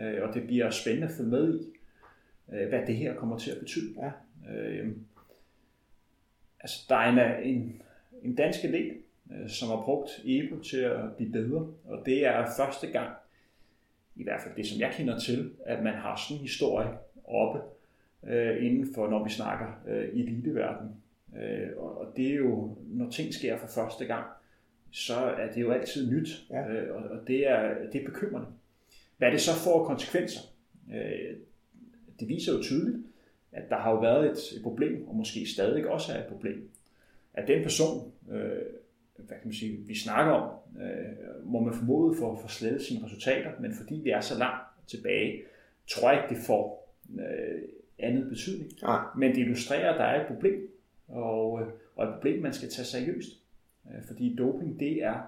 [0.00, 1.72] øh, og det bliver spændende at følge med i
[2.52, 3.94] øh, hvad det her kommer til at betyde.
[3.96, 4.10] Ja.
[4.54, 4.92] Øh,
[6.60, 7.82] altså, der er en, en,
[8.22, 8.92] en dansk elev,
[9.32, 13.10] øh, som har brugt EBO til at blive bedre, og det er første gang,
[14.16, 16.88] i hvert fald det, som jeg kender til, at man har sådan en historie
[17.24, 17.60] oppe
[18.26, 20.88] øh, inden for, når vi snakker øh, eliteverden.
[21.36, 24.26] Øh, og, det er jo, når ting sker for første gang,
[24.90, 26.68] så er det jo altid nyt, ja.
[26.68, 28.48] øh, og, og det, er, det er bekymrende.
[29.18, 30.40] Hvad det så får konsekvenser,
[30.94, 31.36] øh,
[32.20, 32.96] det viser jo tydeligt,
[33.52, 36.70] at der har jo været et, et problem, og måske stadig også er et problem,
[37.34, 38.62] at den person, øh,
[39.16, 42.82] hvad kan man sige, vi snakker om, øh, må man formode for at få slettet
[42.82, 45.42] sine resultater, men fordi vi er så langt tilbage,
[45.86, 47.62] tror jeg ikke, det får øh,
[47.98, 48.72] andet betydning.
[48.82, 48.98] Ja.
[49.16, 50.71] Men det illustrerer, at der er et problem,
[51.12, 53.38] og, øh, og et problem, man skal tage seriøst.
[53.86, 55.20] Øh, fordi doping, det er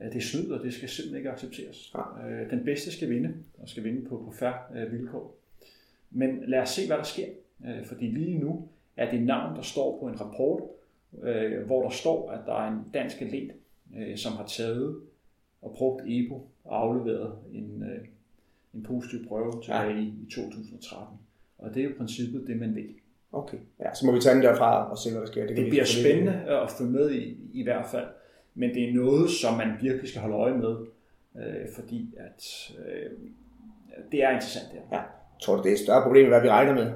[0.00, 1.94] det er snyd, og det skal simpelthen ikke accepteres.
[1.94, 2.28] Ja.
[2.28, 5.36] Øh, den bedste skal vinde, og skal vinde på, på færre vilkår.
[6.10, 7.26] Men lad os se, hvad der sker.
[7.66, 10.62] Øh, fordi lige nu er det navn, der står på en rapport,
[11.22, 13.52] øh, hvor der står, at der er en dansk atlet,
[13.96, 15.00] øh, som har taget
[15.62, 17.84] og brugt EPO og afleveret en,
[18.74, 20.00] en positiv prøve tilbage ja.
[20.00, 21.18] i, i 2013.
[21.58, 22.88] Og det er jo princippet det, man ved.
[23.32, 25.46] Okay, ja, så må vi tage den derfra og se, hvad der sker.
[25.46, 28.06] Det, det bliver spændende at følge med i, i hvert fald.
[28.54, 30.76] Men det er noget, som man virkelig skal holde øje med,
[31.36, 33.10] øh, fordi at øh,
[34.12, 34.72] det er interessant.
[34.72, 34.96] Der.
[34.96, 35.02] Ja.
[35.40, 36.92] Tror du, det er et større problem, hvad vi regner med?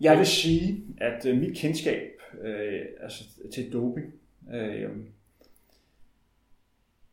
[0.00, 2.02] Jeg vil sige, at øh, mit kendskab
[2.42, 3.24] øh, altså,
[3.54, 4.14] til doping,
[4.54, 4.90] øh,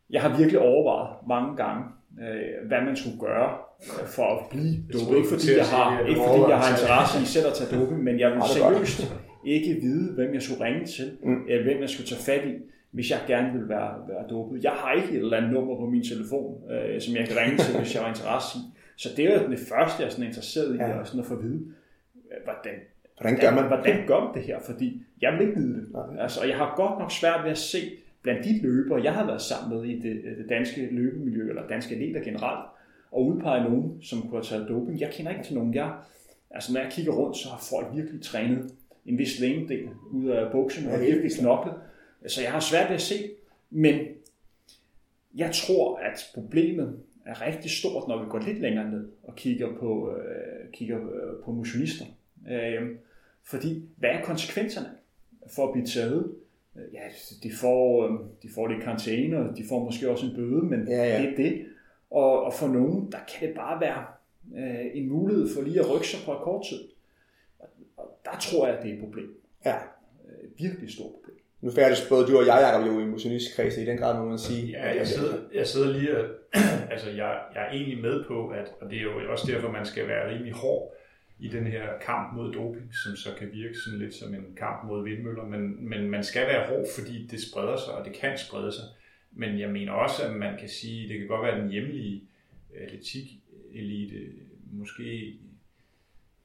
[0.09, 1.85] jeg har virkelig overvejet mange gange,
[2.21, 3.57] øh, hvad man skulle gøre
[4.15, 5.17] for at blive dopet.
[5.17, 8.19] Ikke fordi jeg har, ikke fordi jeg har interesse i selv at tage doping, men
[8.19, 9.13] jeg vil seriøst
[9.45, 11.45] ikke vide, hvem jeg skulle ringe til, mm.
[11.49, 12.53] eller hvem jeg skulle tage fat i,
[12.91, 14.63] hvis jeg gerne vil være, være dopet.
[14.63, 17.57] Jeg har ikke et eller andet nummer på min telefon, øh, som jeg kan ringe
[17.57, 18.61] til, hvis jeg har interesse i.
[18.97, 20.99] Så det er jo det første, jeg er sådan interesseret i, ja.
[20.99, 21.61] at, sådan at få at vide,
[22.43, 22.75] hvordan,
[23.17, 24.59] hvordan gør man, hvordan gør man det her?
[24.59, 25.85] Fordi jeg vil ikke vide det.
[25.91, 26.23] Nej.
[26.23, 27.77] Altså, og jeg har godt nok svært ved at se,
[28.23, 31.95] blandt de løbere, jeg har været sammen med i det, det danske løbemiljø, eller danske
[31.95, 32.65] atleter generelt,
[33.13, 34.99] og udpege nogen, som kunne have taget doping.
[34.99, 35.73] Jeg kender ikke til nogen.
[35.73, 35.93] Jeg,
[36.51, 38.71] altså, når jeg kigger rundt, så har folk virkelig trænet
[39.05, 41.73] en vis længdel ud af buksen, og virkelig knoklet.
[42.27, 43.15] Så jeg har svært ved at se,
[43.69, 43.99] men
[45.35, 49.67] jeg tror, at problemet er rigtig stort, når vi går lidt længere ned og kigger
[49.79, 52.05] på, øh, kigger øh, på motionister.
[52.51, 52.89] Øh,
[53.43, 54.89] fordi, hvad er konsekvenserne
[55.55, 56.31] for at blive taget?
[56.75, 56.99] Øh, ja,
[57.43, 60.87] de får, øh, de får lidt karantæne, og de får måske også en bøde, men
[60.87, 61.21] Ja, ja.
[61.21, 61.65] det er det.
[62.13, 64.05] Og, og for nogen, der kan det bare være
[64.57, 66.83] øh, en mulighed for lige at rykke sig på et kort tid.
[67.59, 69.29] Og, og der tror jeg, at det er et problem.
[69.65, 69.75] Ja.
[69.75, 71.37] Øh, virkelig et stort problem.
[71.61, 74.37] Nu færdes både du og jeg, Jacob, jo i motionistkredse i den grad, må man
[74.37, 74.67] sige.
[74.67, 76.25] Ja, jeg sidder, jeg sidder lige og,
[76.93, 79.85] altså jeg, jeg er egentlig med på, at, og det er jo også derfor, man
[79.85, 80.95] skal være rimelig hård
[81.39, 84.87] i den her kamp mod doping, som så kan virke sådan lidt som en kamp
[84.87, 88.37] mod vindmøller, men, men man skal være hård, fordi det spreder sig, og det kan
[88.37, 88.83] sprede sig.
[89.35, 92.23] Men jeg mener også, at man kan sige, det kan godt være den hjemlige
[92.75, 94.31] atletik-elite,
[94.71, 95.33] måske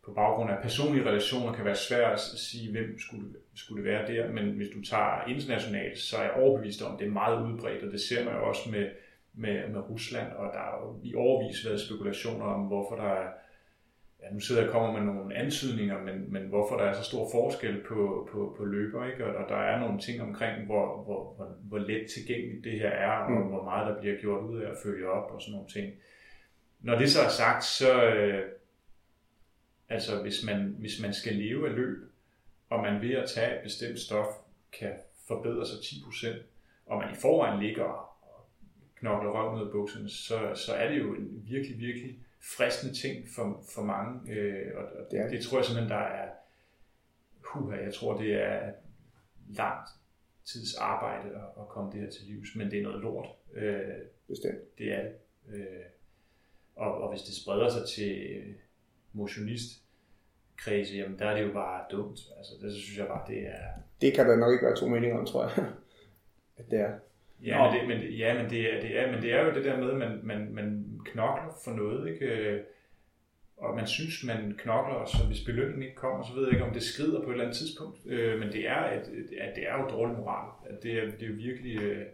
[0.04, 4.12] på baggrund af personlige relationer kan være svært at sige, hvem skulle, skulle det være
[4.12, 7.52] der, men hvis du tager internationalt, så er jeg overbevist om, at det er meget
[7.52, 8.90] udbredt, og det ser man jo også med,
[9.34, 13.28] med, med Rusland, og der har jo i overvis været spekulationer om, hvorfor der er,
[14.22, 17.02] ja, nu sidder jeg og kommer med nogle antydninger, men, men hvorfor der er så
[17.02, 19.26] stor forskel på, på, på løber, ikke?
[19.26, 22.88] Og, og der er nogle ting omkring, hvor, hvor, hvor, hvor let tilgængeligt det her
[22.88, 23.48] er, og Mm.
[23.48, 25.94] hvor meget der bliver gjort ud af at følge op og sådan nogle ting.
[26.80, 28.44] Når det så er sagt, så, øh,
[29.88, 31.98] Altså hvis man, hvis man skal leve af løb,
[32.70, 34.26] og man ved at tage et bestemt stof
[34.72, 34.92] kan
[35.28, 36.28] forbedre sig 10%,
[36.86, 38.46] og man i forvejen ligger og
[38.96, 43.28] knokler røven ud af bukserne, så, så er det jo en virkelig, virkelig fristende ting
[43.34, 44.32] for, for mange.
[44.32, 46.28] Øh, og og Det det, tror jeg simpelthen, der er,
[47.40, 48.72] huha, jeg tror det er
[49.48, 49.90] langt
[50.44, 53.26] tids arbejde at, at komme det her til livs, men det er noget lort.
[53.54, 53.80] Øh,
[54.28, 54.78] Bestemt.
[54.78, 55.14] det er det.
[55.54, 55.84] Øh,
[56.76, 58.42] og, og hvis det spreder sig til
[59.12, 59.82] motionist
[60.56, 62.20] kredse, jamen der er det jo bare dumt.
[62.36, 63.68] Altså, det synes jeg bare, det er...
[64.00, 65.72] Det kan der nok ikke være to meninger om, tror jeg.
[66.58, 66.98] At det er.
[67.44, 69.64] Ja, men det, men, ja, men det, er, det er, men det er jo det
[69.64, 72.26] der med, at man, man, man knokler for noget, ikke?
[72.26, 72.60] Øh,
[73.56, 76.64] Og man synes, man knokler, og så hvis belønningen ikke kommer, så ved jeg ikke,
[76.64, 77.98] om det skrider på et eller andet tidspunkt.
[78.06, 80.48] Øh, Men det er, et, at det er jo dårlig moral.
[80.70, 81.82] At det, er, det er jo virkelig...
[81.82, 82.06] øh,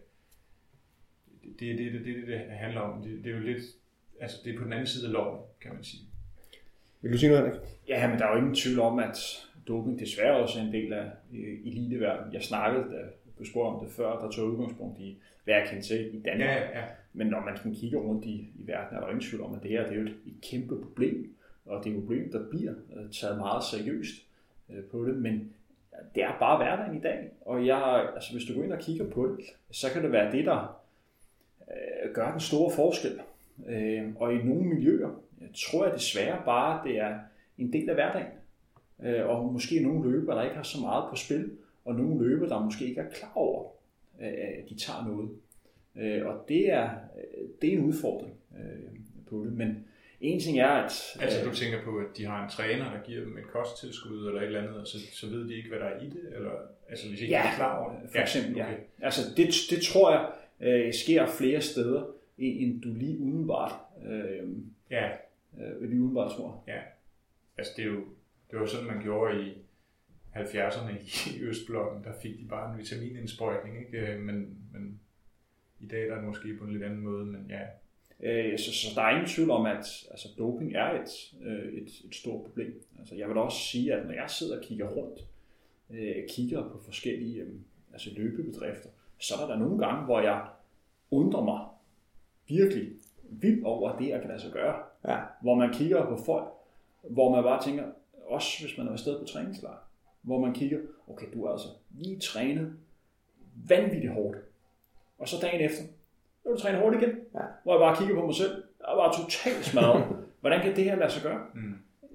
[1.61, 3.03] Det er det, det, det, det, det handler om.
[3.03, 3.63] Det, det er jo lidt...
[4.21, 6.03] Altså, det er på den anden side af loven, kan man sige.
[7.03, 7.61] Vil du sige noget, Henrik?
[7.89, 9.17] Ja, men der er jo ingen tvivl om, at
[9.69, 12.33] doping desværre også er en del af øh, eliteverdenen.
[12.35, 13.01] Jeg snakkede, da
[13.39, 16.49] du spurgte om det før, der tog udgangspunkt i, hvad jeg kendte til i Danmark.
[16.49, 16.85] Ja, ja.
[17.13, 19.63] Men når man sådan kigger rundt i, i verden, er der ingen tvivl om, at
[19.63, 21.35] det her det er jo et, et kæmpe problem.
[21.67, 24.27] Og det er et problem, der bliver øh, taget meget seriøst
[24.71, 25.17] øh, på det.
[25.17, 25.55] Men
[26.15, 27.31] det er bare hverdagen i dag.
[27.41, 30.33] Og jeg, altså, hvis du går ind og kigger på det, så kan det være
[30.33, 30.81] det, der
[31.69, 33.21] øh, gør den store forskel.
[33.67, 35.11] Øh, og i nogle miljøer,
[35.41, 37.19] jeg tror jeg desværre bare, det er
[37.59, 38.33] en del af hverdagen.
[39.03, 41.51] Øh, og måske nogle løber, der ikke har så meget på spil,
[41.85, 43.71] og nogle løber, der måske ikke er klar over,
[44.21, 45.31] øh, at de tager noget.
[45.97, 48.35] Øh, og det er, øh, det er en udfordring
[49.31, 49.53] på det.
[49.53, 49.85] Men
[50.21, 50.93] en ting er, at...
[51.21, 54.41] Altså, du tænker på, at de har en træner, der giver dem et kosttilskud eller
[54.41, 56.21] et eller andet, og så, så ved de ikke, hvad der er i det?
[56.35, 56.51] Eller,
[56.89, 58.11] altså, hvis ikke Ja, de er klar over det?
[58.11, 58.65] for eksempel, ja.
[58.65, 58.77] okay.
[59.03, 60.31] Altså, det, det tror jeg
[60.61, 62.07] øh, sker flere steder,
[62.39, 63.73] end du lige umiddelbart,
[64.07, 64.49] øh,
[64.91, 65.09] Ja,
[65.61, 66.65] øh, lige umiddelbart tror.
[67.59, 68.01] altså det er jo
[68.51, 69.53] det var sådan, man gjorde i
[70.37, 70.93] 70'erne
[71.37, 72.05] i Østblokken.
[72.05, 73.99] Der fik de bare en vitaminindsprøjtning, ikke?
[73.99, 75.01] Øh, Men, men
[75.81, 77.61] i dag der er det måske på en lidt anden måde, men ja.
[78.21, 81.89] Øh, så, så der er ingen tvivl om, at altså, doping er et, øh, et,
[82.05, 82.83] et stort problem.
[82.99, 85.21] Altså, jeg vil også sige, at når jeg sidder og kigger rundt,
[85.91, 87.49] øh, kigger på forskellige øh,
[87.93, 90.47] altså løbebedrifter, så er der, nogle gange, hvor jeg
[91.11, 91.67] undrer mig
[92.49, 94.83] virkelig vildt over, at det her kan lade sig gøre.
[95.09, 95.21] Ja.
[95.43, 96.49] Hvor man kigger på folk,
[97.03, 97.85] hvor man bare tænker,
[98.27, 99.84] også hvis man er afsted på træningslejr,
[100.25, 102.73] hvor man kigger, okay, du er altså lige trænet
[103.69, 104.37] vanvittigt hårdt.
[105.19, 105.83] Og så dagen efter,
[106.43, 107.11] så vil du træne hårdt igen.
[107.35, 107.41] Ja.
[107.63, 110.17] Hvor jeg bare kigger på mig selv, og var totalt smadret.
[110.41, 111.41] Hvordan kan det her lade sig gøre?
[111.55, 111.75] Mm.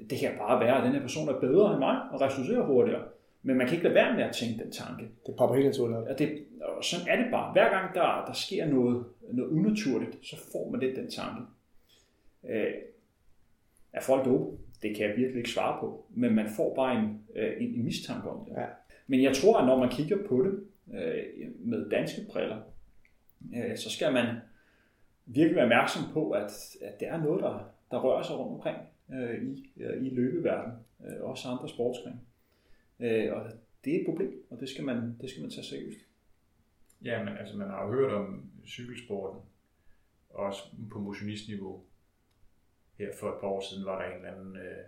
[0.10, 3.03] Det kan bare være, at den her person er bedre end mig og restituerer hurtigere.
[3.43, 5.03] Men man kan ikke lade være med at tænke den tanke.
[5.26, 6.07] Det popper helt naturligt op.
[6.07, 7.51] Og, det, og sådan er det bare.
[7.51, 11.41] Hver gang der, der sker noget, noget unaturligt, så får man lidt den tanke.
[12.49, 12.74] Øh,
[13.93, 14.57] er folk dope?
[14.82, 16.06] Det kan jeg virkelig ikke svare på.
[16.10, 18.54] Men man får bare en, øh, en, en mistanke om det.
[18.54, 18.66] Ja.
[19.08, 20.64] Men jeg tror, at når man kigger på det
[21.00, 22.58] øh, med danske briller,
[23.56, 24.26] øh, så skal man
[25.26, 26.52] virkelig være opmærksom på, at,
[26.82, 28.78] at det er noget, der, der rører sig rundt omkring
[29.14, 30.78] øh, i, øh, i løbeverdenen.
[31.06, 32.20] Øh, også andre sportsgrene.
[33.00, 33.52] Øh, og
[33.86, 36.00] det er et problem, og det skal man, det skal man tage seriøst.
[37.06, 39.42] Ja, men altså, man har jo hørt om cykelsporten,
[40.30, 40.62] også
[40.92, 41.84] på motionistniveau.
[43.00, 44.86] Her for et par år siden var der en eller anden øh,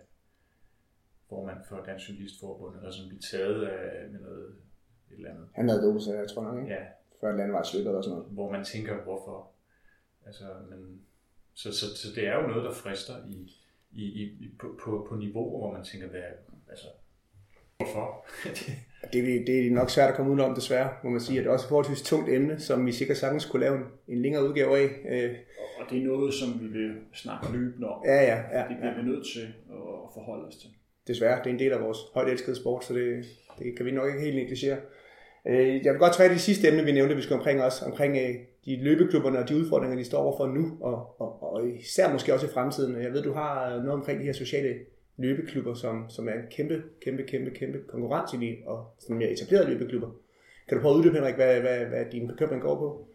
[1.29, 4.47] formand for Dansk Cyklistforbund, der sådan blev taget af med noget
[5.11, 5.47] et eller andet.
[5.53, 6.73] Han havde sig, jeg tror nok, ikke?
[6.75, 6.85] Ja,
[7.21, 8.31] Før landevejsløbet eller sådan noget.
[8.31, 9.51] hvor man tænker, hvorfor.
[10.25, 11.01] Altså, men
[11.53, 13.51] Så, så, så det er jo noget, der frister i,
[13.91, 16.23] i, i, på, på, på niveauer, hvor man tænker, hvad,
[16.69, 16.87] altså,
[17.77, 18.25] hvorfor?
[19.13, 21.37] det, det er nok svært at komme udenom, desværre, må man sige.
[21.39, 23.83] At det er også et forholdsvis tungt emne, som vi sikkert sagtens kunne lave en,
[24.07, 24.83] en længere udgave af.
[25.09, 25.29] Øh,
[25.79, 28.01] Og det er noget, som vi vil snakke løbende om.
[28.05, 29.01] ja, ja, ja, Det bliver ja.
[29.01, 30.69] vi nødt til at forholde os til.
[31.07, 33.25] Desværre, det er en del af vores højt elskede sport, så det,
[33.59, 34.77] det kan vi nok ikke helt negligere.
[35.47, 38.17] Øh, Jeg vil godt tage det sidste emne, vi nævnte, vi skal omkring os, omkring
[38.17, 38.35] øh,
[38.65, 42.45] de løbeklubberne og de udfordringer, de står overfor nu, og, og, og især måske også
[42.45, 43.01] i fremtiden.
[43.03, 44.75] Jeg ved, du har noget omkring de her sociale
[45.21, 49.69] løbeklubber, som, som er en kæmpe, kæmpe, kæmpe, kæmpe konkurrence i, og som er etablerede
[49.69, 50.09] løbeklubber.
[50.67, 53.07] Kan du prøve at uddybe, Henrik, hvad, hvad, hvad din bekymring går på?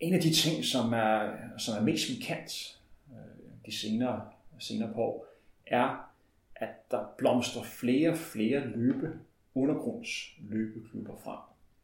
[0.00, 2.80] En af de ting, som er, som er mest markant
[3.10, 4.22] øh, de senere,
[4.58, 5.26] senere på år,
[5.66, 6.10] er,
[6.56, 9.12] at der blomstrer flere og flere løbe,
[9.54, 11.38] undergrundsløbeklubber frem.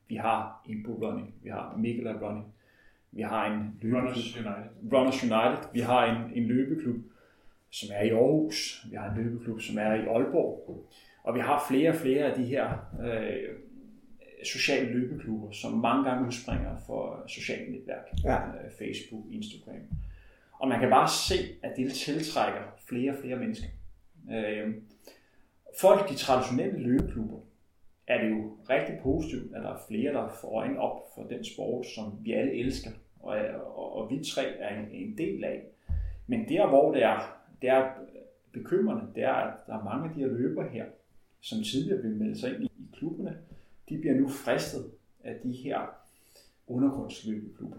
[0.08, 2.54] Vi har Impo Running, vi har Mikela Running,
[3.12, 4.92] vi har en løbeklub, Runners United.
[4.92, 6.96] Runners United, vi har en, en løbeklub,
[7.80, 10.86] som er i Aarhus, vi har en løbeklub, som er i Aalborg,
[11.24, 12.66] og vi har flere og flere af de her
[13.04, 13.54] øh,
[14.44, 18.36] sociale løbeklubber, som mange gange udspringer for sociale netværk, Ja.
[18.36, 19.80] øh, Facebook, Instagram.
[20.58, 23.68] Og man kan bare se, at det tiltrækker flere og flere mennesker.
[24.32, 24.74] Øh,
[25.80, 27.38] for de traditionelle løbeklubber
[28.06, 31.44] er det jo rigtig positivt, at der er flere, der får øjnene op for den
[31.44, 33.36] sport, som vi alle elsker, og,
[33.76, 35.62] og, og vi tre er en, en del af.
[36.26, 37.92] Men der, hvor det er, det er
[38.52, 40.86] bekymrende, det er, at der er mange af de her løbere her,
[41.40, 43.38] som tidligere ville melde sig ind i, klubberne,
[43.88, 44.90] de bliver nu fristet
[45.24, 45.80] af de her
[46.66, 47.78] undergrundsløbeklubber.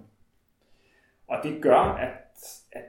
[1.28, 2.12] Og det gør, at,
[2.72, 2.86] at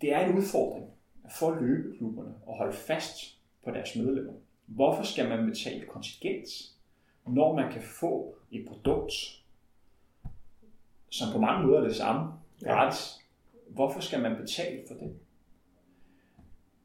[0.00, 0.90] det er en udfordring
[1.38, 4.32] for løbeklubberne at holde fast på deres medlemmer.
[4.66, 6.48] Hvorfor skal man betale kontingent,
[7.26, 9.12] når man kan få et produkt,
[11.08, 12.32] som på mange måder er det samme,
[12.64, 13.18] gratis?
[13.68, 15.16] Hvorfor skal man betale for det?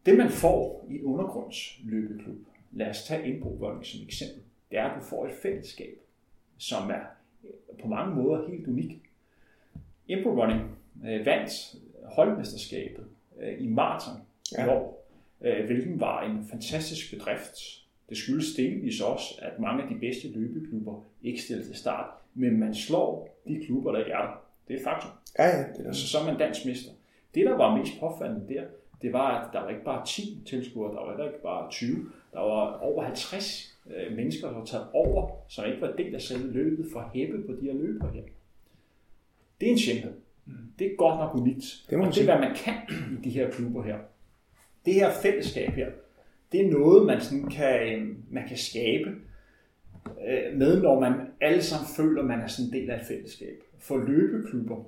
[0.08, 2.38] Det man får i en undergrundsløbeklub,
[2.72, 4.42] lad os tage indbrugvoldning som eksempel,
[4.72, 5.98] det er, at du får et fællesskab,
[6.58, 7.02] som er
[7.44, 9.02] øh, på mange måder helt unik.
[10.08, 10.62] Impro Running
[11.06, 13.06] øh, vandt holdmesterskabet
[13.40, 14.22] øh, i maraton
[14.58, 14.66] ja.
[14.66, 15.10] i år,
[15.42, 17.58] øh, hvilken var en fantastisk bedrift.
[18.10, 22.60] Det skyldes delvis også, at mange af de bedste løbeklubber ikke stiller til start, men
[22.60, 24.44] man slår de klubber, der ikke er der.
[24.68, 25.12] Det er et faktum.
[25.40, 25.92] Ja, ja, det er.
[25.92, 26.92] Så, så er man dansk mester.
[27.36, 28.64] Det, der var mest påfaldende der,
[29.02, 32.06] det var, at der var ikke bare 10 tilskuere, der var heller ikke bare 20.
[32.34, 36.22] Der var over 50 øh, mennesker, der var taget over, som ikke var del af
[36.22, 38.24] selve løbet for at hæppe på de her løbere her.
[39.62, 40.14] Det er en sjældenhed.
[40.80, 41.66] Det er godt nok unikt.
[41.90, 43.98] Det må og det er, hvad man kan i de her klubber her.
[44.86, 45.88] Det her fællesskab her,
[46.52, 49.10] det er noget, man, sådan kan, øh, man kan skabe
[50.28, 53.08] øh, med, når man alle sammen føler, at man er sådan en del af et
[53.08, 53.64] fællesskab.
[53.80, 54.84] For løbeklubber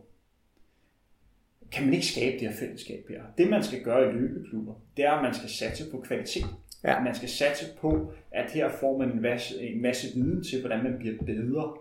[1.72, 3.24] kan man ikke skabe det her fællesskab her.
[3.38, 6.46] Det, man skal gøre i løbeklubber, det er, at man skal satse på kvalitet.
[6.84, 7.00] Ja.
[7.00, 10.84] Man skal satse på, at her får man en masse, en masse viden til, hvordan
[10.84, 11.74] man bliver bedre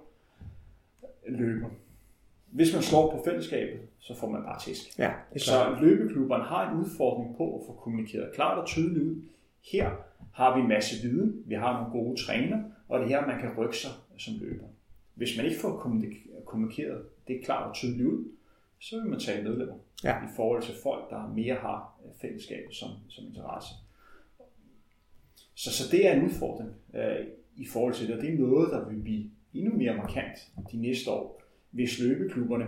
[1.28, 1.68] løber.
[2.50, 4.98] Hvis man slår på fællesskabet, så får man bare tæsk.
[4.98, 5.10] Ja.
[5.36, 9.16] Så løbeklubberne har en udfordring på at få kommunikeret klart og tydeligt ud.
[9.72, 9.90] Her
[10.34, 13.40] har vi en masse viden, vi har nogle gode træner, og det er her, man
[13.40, 14.64] kan rykke sig som løber.
[15.14, 18.24] Hvis man ikke får kommunik- kommunikeret det klart og tydeligt ud,
[18.80, 19.74] så vil man tage medlemmer
[20.04, 20.24] Ja.
[20.24, 23.74] i forhold til folk, der mere har øh, fællesskabet som, som interesse.
[25.54, 27.26] Så, så det er en udfordring øh,
[27.56, 30.38] i forhold til det, og det er noget, der vil blive endnu mere markant
[30.72, 32.66] de næste år, hvis løbeklubberne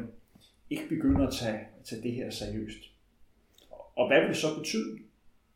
[0.71, 2.79] ikke begynder at tage, tage det her seriøst.
[3.97, 4.99] Og hvad vil det så betyde,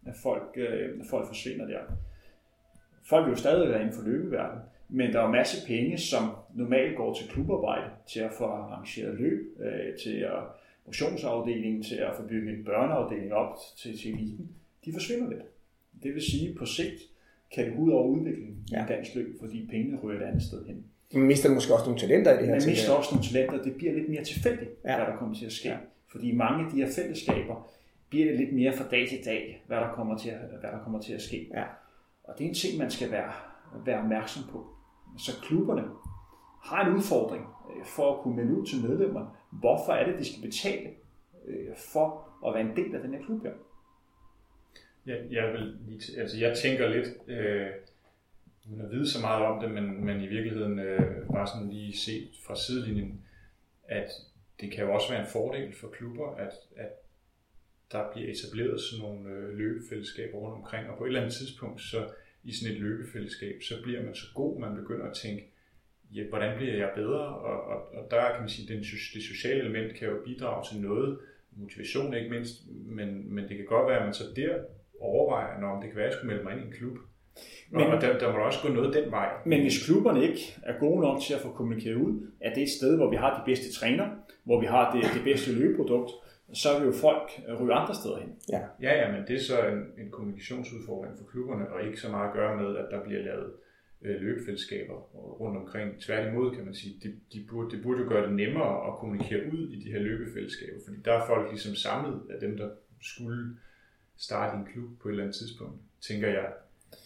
[0.06, 1.80] at folk, øh, at folk forsvinder der?
[3.02, 6.30] Folk vil jo stadig være inden for løbeverdenen, men der er jo masse penge, som
[6.54, 10.42] normalt går til klubarbejde, til at få arrangeret løb, øh, til at
[10.86, 14.50] motionsafdelingen, til at få bygget en børneafdeling op til, til eliten.
[14.84, 15.42] De forsvinder lidt.
[16.02, 17.00] Det vil sige, at på sigt
[17.54, 18.84] kan det ud over udviklingen ja.
[18.84, 20.84] I dansk løb, fordi pengene ryger et andet sted hen.
[21.14, 22.54] Man mister måske også nogle talenter i det her.
[22.54, 24.96] Man mister også nogle talenter, det bliver lidt mere tilfældigt, ja.
[24.96, 25.68] Hvad der kommer til at ske.
[25.68, 25.76] Ja.
[26.12, 27.70] Fordi mange af de her fællesskaber
[28.08, 30.78] bliver det lidt mere fra dag til dag, hvad der kommer til at, hvad der
[30.78, 31.48] kommer til at ske.
[31.54, 31.64] Ja.
[32.24, 33.32] Og det er en ting, man skal være,
[33.86, 34.66] være opmærksom på.
[35.18, 35.82] Så klubberne
[36.64, 40.24] har en udfordring øh, for at kunne melde ud til medlemmerne, hvorfor er det, de
[40.24, 40.90] skal betale
[41.46, 43.52] øh, for at være en del af den her klub her.
[45.06, 45.78] Jeg, jeg, vil
[46.18, 47.66] altså jeg tænker lidt, øh,
[48.70, 51.96] uden at vide så meget om det, men, men i virkeligheden øh, bare sådan lige
[51.96, 53.24] set fra sidelinjen,
[53.88, 54.10] at
[54.60, 56.90] det kan jo også være en fordel for klubber, at, at
[57.92, 61.80] der bliver etableret sådan nogle øh, løbefællesskaber rundt omkring, og på et eller andet tidspunkt,
[61.80, 62.08] så
[62.44, 65.50] i sådan et løbefællesskab, så bliver man så god, man begynder at tænke,
[66.14, 67.24] ja, hvordan bliver jeg bedre?
[67.26, 68.84] Og, og, og der kan man sige, at
[69.14, 71.18] det sociale element kan jo bidrage til noget,
[71.56, 72.54] motivation ikke mindst,
[72.86, 74.54] men, men det kan godt være, at man så der
[75.00, 76.96] overvejer, når det kan være, at jeg skulle melde mig ind i en klub.
[77.70, 79.28] Men, og der, der må også gå noget den vej.
[79.46, 82.66] Men hvis klubberne ikke er gode nok til at få kommunikeret ud, at det er
[82.66, 84.06] et sted, hvor vi har de bedste træner,
[84.44, 86.10] hvor vi har det, det bedste løbeprodukt,
[86.52, 87.28] så vil jo folk
[87.60, 88.32] ryge andre steder hen.
[88.52, 92.10] Ja, ja, ja men det er så en, en kommunikationsudfordring for klubberne, og ikke så
[92.10, 93.58] meget at gøre med, at der bliver lavet øh,
[94.04, 94.94] Øh, løbefællesskaber
[95.40, 96.00] rundt omkring.
[96.00, 99.52] Tværtimod kan man sige, de, de burde, det burde jo gøre det nemmere at kommunikere
[99.52, 102.70] ud i de her løbefællesskaber, fordi der er folk ligesom samlet af dem, der
[103.02, 103.56] skulle
[104.16, 106.52] starte en klub på et eller andet tidspunkt, tænker jeg.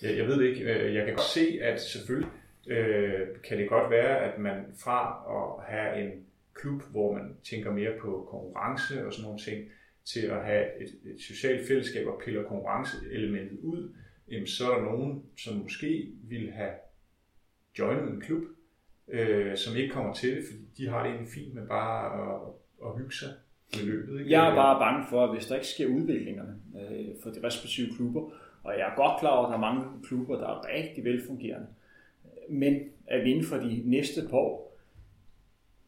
[0.03, 2.31] Jeg, jeg ved ikke, øh, jeg kan godt se, at selvfølgelig
[2.67, 7.73] øh, kan det godt være, at man fra at have en klub, hvor man tænker
[7.73, 9.69] mere på konkurrence og sådan nogle ting,
[10.05, 13.95] til at have et, et socialt fællesskab og piller konkurrenceelementet ud,
[14.31, 16.71] jamen, så er der nogen, som måske vil have
[17.79, 18.43] joinet en klub,
[19.09, 22.41] øh, som ikke kommer til det, fordi de har det egentlig fint med bare at,
[22.87, 23.29] at hygge sig
[23.77, 24.21] med løbet.
[24.21, 24.31] Ikke?
[24.31, 27.95] Jeg er bare bange for, at hvis der ikke sker udviklingerne øh, for de respektive
[27.97, 28.31] klubber,
[28.63, 31.67] og jeg er godt klar over, at der er mange klubber, der er rigtig velfungerende,
[32.49, 34.79] men at vi inden for de næste par år,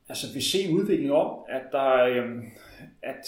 [0.08, 2.42] altså vi ser udviklingen om, at der, øh,
[3.02, 3.26] at,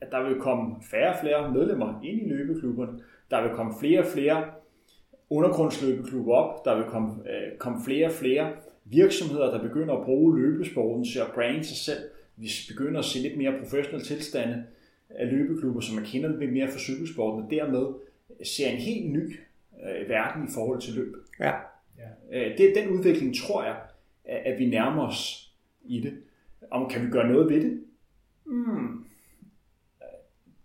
[0.00, 4.00] at der vil komme færre og flere medlemmer ind i løbeklubberne, der vil komme flere
[4.00, 4.50] og flere
[5.30, 6.64] undergrundsløbeklubber op.
[6.64, 8.52] Der vil komme, øh, komme flere og flere
[8.84, 12.00] virksomheder, der begynder at bruge løbesporten til at brande sig selv.
[12.36, 14.64] Vi begynder at se lidt mere professionelle tilstande
[15.10, 17.86] af løbeklubber, som man kender lidt mere fra cykelsporten, og dermed
[18.44, 19.38] ser en helt ny
[19.84, 21.14] øh, verden i forhold til løb.
[21.40, 21.52] Ja.
[21.98, 22.08] ja.
[22.32, 23.76] Øh, det, den udvikling tror jeg,
[24.24, 25.52] at vi nærmer os
[25.84, 26.18] i det.
[26.70, 27.84] Om kan vi gøre noget ved det?
[28.44, 29.04] Hmm.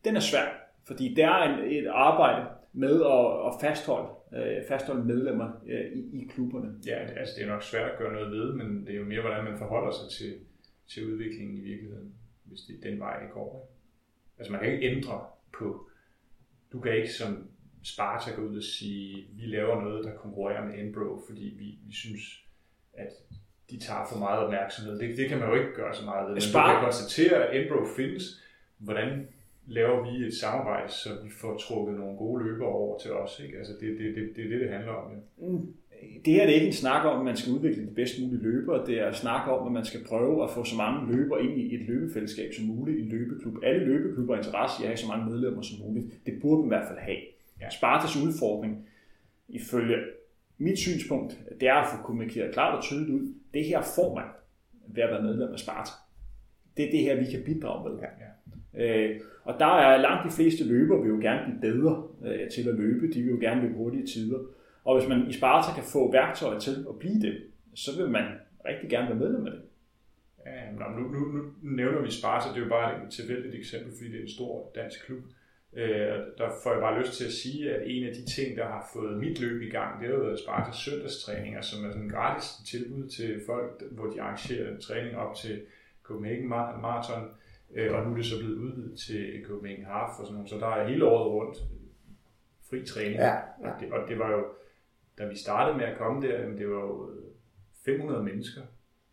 [0.06, 0.46] Den er svær.
[0.84, 6.22] Fordi der er en, et arbejde med at, at fastholde, øh, fastholde medlemmer øh, i,
[6.22, 6.76] i klubberne.
[6.86, 9.22] Ja, altså det er nok svært at gøre noget ved, men det er jo mere,
[9.22, 10.36] hvordan man forholder sig til,
[10.88, 12.14] til udviklingen i virkeligheden,
[12.44, 13.52] hvis det er den vej, det går.
[13.56, 14.40] Ikke?
[14.40, 15.26] Altså man kan ikke ændre
[15.58, 15.90] på,
[16.72, 17.48] du kan ikke som
[17.84, 21.94] Sparta gå ud og sige, vi laver noget, der konkurrerer med Enbro, fordi vi, vi
[21.94, 22.46] synes,
[22.94, 23.10] at
[23.70, 25.00] de tager for meget opmærksomhed.
[25.00, 26.34] Det, det kan man jo ikke gøre så meget ved.
[26.34, 28.24] Men Spar- du kan konstatere, at Enbro findes.
[28.78, 29.28] Hvordan
[29.74, 33.42] laver vi et samarbejde, så vi får trukket nogle gode løbere over til os.
[33.46, 33.58] Ikke?
[33.58, 35.12] Altså det, det, det, det er det, det handler om.
[35.12, 35.48] Ja.
[35.48, 35.74] Mm.
[36.26, 38.42] Det her det er ikke en snak om, at man skal udvikle de bedst mulige
[38.42, 38.86] løbere.
[38.86, 41.62] Det er at snakke om, at man skal prøve at få så mange løbere ind
[41.62, 43.64] i et løbefællesskab som muligt i en løbeklub.
[43.64, 46.26] Alle løbeklubber har interesse i at have så mange medlemmer som muligt.
[46.26, 47.18] Det burde man i hvert fald have.
[47.62, 47.70] Ja.
[47.70, 48.88] Spartas udfordring,
[49.50, 49.98] ifølge
[50.58, 53.34] mit synspunkt, det er at få kommunikeret klart og tydeligt ud.
[53.54, 54.26] Det her får man
[54.88, 55.92] ved at være medlem af Sparta.
[56.78, 58.00] Det er det her, vi kan bidrage med.
[58.00, 58.31] Ja, ja.
[58.78, 62.70] Øh, og der er langt de fleste løbere vil jo gerne blive bedre øh, til
[62.70, 63.14] at løbe.
[63.14, 64.40] De vil jo gerne løbe hurtige tider.
[64.84, 67.44] Og hvis man i Sparta kan få værktøjer til at blive det,
[67.76, 68.26] så vil man
[68.66, 69.62] rigtig gerne være medlem af det.
[70.46, 74.12] Ja, nu, nu, nu nævner vi Sparta, det er jo bare et tilfældigt eksempel, fordi
[74.12, 75.24] det er en stor dansk klub.
[75.74, 78.66] Øh, der får jeg bare lyst til at sige, at en af de ting, der
[78.66, 82.10] har fået mit løb i gang, det er jo Spartas søndagstræninger, som er sådan en
[82.10, 85.62] gratis tilbud til folk, hvor de arrangerer en træning op til
[86.04, 87.30] Copenhagen Marathon
[87.74, 90.50] Øh, og nu er det så blevet udvidet til Copenhagen Half og sådan noget.
[90.50, 91.58] Så der er hele året rundt
[92.70, 93.16] fri træning.
[93.16, 93.42] Ja, ja.
[93.64, 94.46] Og, det, og det var jo,
[95.18, 97.12] da vi startede med at komme der, det var jo
[97.86, 98.62] 500 øh, mennesker,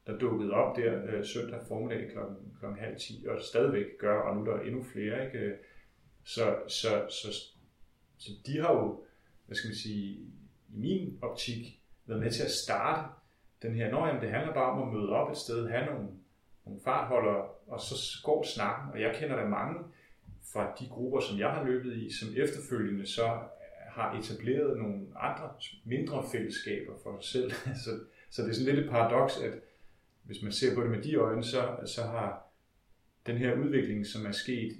[0.06, 2.18] der dukkede op der øh, søndag formiddag kl.
[2.60, 2.66] kl.
[2.66, 5.26] halv 10, og stadigvæk gør, og nu er der endnu flere.
[5.26, 5.54] Ikke?
[6.24, 7.28] Så, så, så,
[8.18, 9.04] så de har jo,
[9.46, 10.06] hvad skal man sige,
[10.68, 13.08] i min optik, været med til at starte
[13.62, 16.08] den her, når jamen, det handler bare om at møde op et sted, have nogle
[16.68, 17.94] nogle fartholder, og så
[18.24, 19.78] går snakken, og jeg kender der mange
[20.52, 23.38] fra de grupper, som jeg har løbet i, som efterfølgende så
[23.88, 25.50] har etableret nogle andre
[25.84, 27.50] mindre fællesskaber for sig selv.
[27.84, 27.90] så,
[28.30, 29.52] så det er sådan lidt et paradoks, at
[30.22, 32.44] hvis man ser på det med de øjne, så, så har
[33.26, 34.76] den her udvikling, som er sket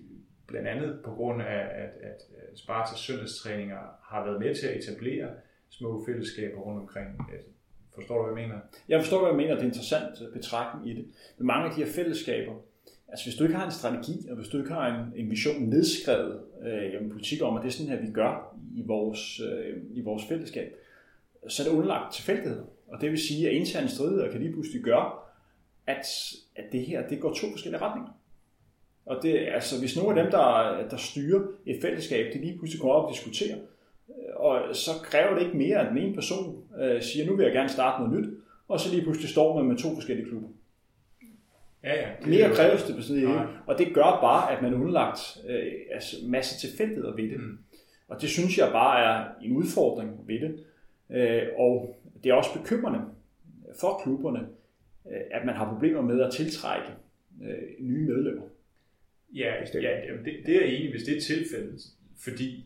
[0.47, 2.23] blandt andet på grund af, at, at
[2.59, 5.29] Spartas søndagstræninger har været med til at etablere
[5.71, 7.41] små fællesskaber rundt omkring, øh,
[7.99, 8.61] Forstår du, hvad jeg mener?
[8.89, 9.51] Jeg forstår, hvad jeg mener.
[9.51, 11.05] Det er en interessant øh, betragtning i det.
[11.39, 12.55] Men mange af de her fællesskaber,
[13.09, 15.63] altså hvis du ikke har en strategi, og hvis du ikke har en, en vision
[15.63, 19.77] nedskrevet øh, jamen, politik om, at det er sådan her, vi gør i vores, øh,
[19.95, 20.75] i vores fællesskab,
[21.49, 22.65] så er det underlagt tilfældigheder.
[22.89, 25.13] Og det vil sige, at interne stridigheder kan lige pludselig gøre,
[25.87, 26.07] at,
[26.57, 28.11] at det her det går to forskellige retninger.
[29.07, 32.81] Og det, altså, hvis nogle af dem, der, der styrer et fællesskab, de lige pludselig
[32.81, 33.59] kommer op og diskuterer,
[34.09, 37.45] øh, og så kræver det ikke mere, at den ene person øh, siger, nu vil
[37.45, 38.29] jeg gerne starte noget nyt,
[38.69, 40.49] og så lige pludselig står man med to forskellige klubber.
[41.85, 42.09] Ja, ja.
[42.21, 43.47] Det mere kræves det på ikke.
[43.67, 45.19] Og det gør bare, at man er underlagt
[45.49, 47.41] øh, altså, masse tilfældigheder ved det.
[47.41, 47.59] Mm.
[48.09, 50.65] Og det synes jeg bare er en udfordring ved det.
[51.11, 53.01] Øh, og det er også bekymrende
[53.81, 54.47] for klubberne,
[55.11, 56.89] øh, at man har problemer med at tiltrække
[57.43, 58.43] øh, nye medlemmer.
[59.35, 61.81] Ja, ja det, det er jeg enig, hvis det er tilfældet.
[62.19, 62.65] Fordi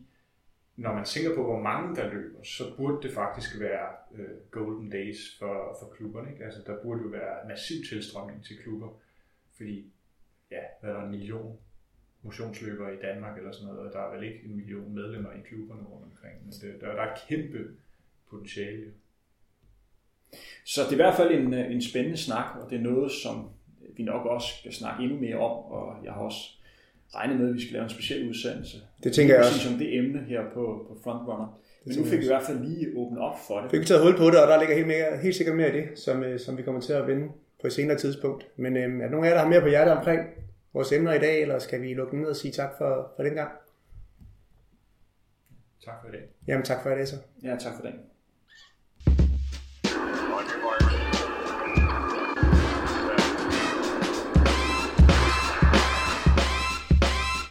[0.75, 4.89] når man tænker på, hvor mange der løber, så burde det faktisk være øh, golden
[4.89, 6.31] days for, for klubberne.
[6.31, 6.45] Ikke?
[6.45, 8.89] Altså, der burde jo være massiv tilstrømning til klubber.
[9.55, 9.91] Fordi,
[10.51, 11.57] ja, hvad er der en million
[12.21, 15.41] motionsløbere i Danmark eller sådan noget, og der er vel ikke en million medlemmer i
[15.47, 16.35] klubberne rundt omkring.
[16.43, 17.67] Men det, der, der er et kæmpe
[18.29, 18.93] potentiale.
[20.65, 23.11] Så det er i hvert fald en, øh, en spændende snak, og det er noget,
[23.11, 23.49] som
[23.97, 26.62] vi nok også skal snakke endnu mere om, og jeg har også
[27.15, 28.77] regnet med, at vi skal lave en speciel udsendelse.
[29.03, 29.59] Det tænker jeg også.
[29.59, 31.59] som det emne her på, på Frontrunner.
[31.85, 33.71] Men nu fik vi i hvert fald lige åbnet op for det.
[33.71, 35.81] Fik vi taget hul på det, og der ligger helt, mere, helt sikkert mere i
[35.81, 37.27] det, som, øh, som vi kommer til at vende
[37.61, 38.47] på et senere tidspunkt.
[38.57, 40.21] Men øh, er der nogen af jer, der har mere på hjertet omkring
[40.73, 43.33] vores emner i dag, eller skal vi lukke ned og sige tak for, for den
[43.33, 43.51] gang?
[45.85, 46.21] Tak for i dag.
[46.47, 47.15] Jamen tak for i dag så.
[47.43, 47.93] Ja, tak for det.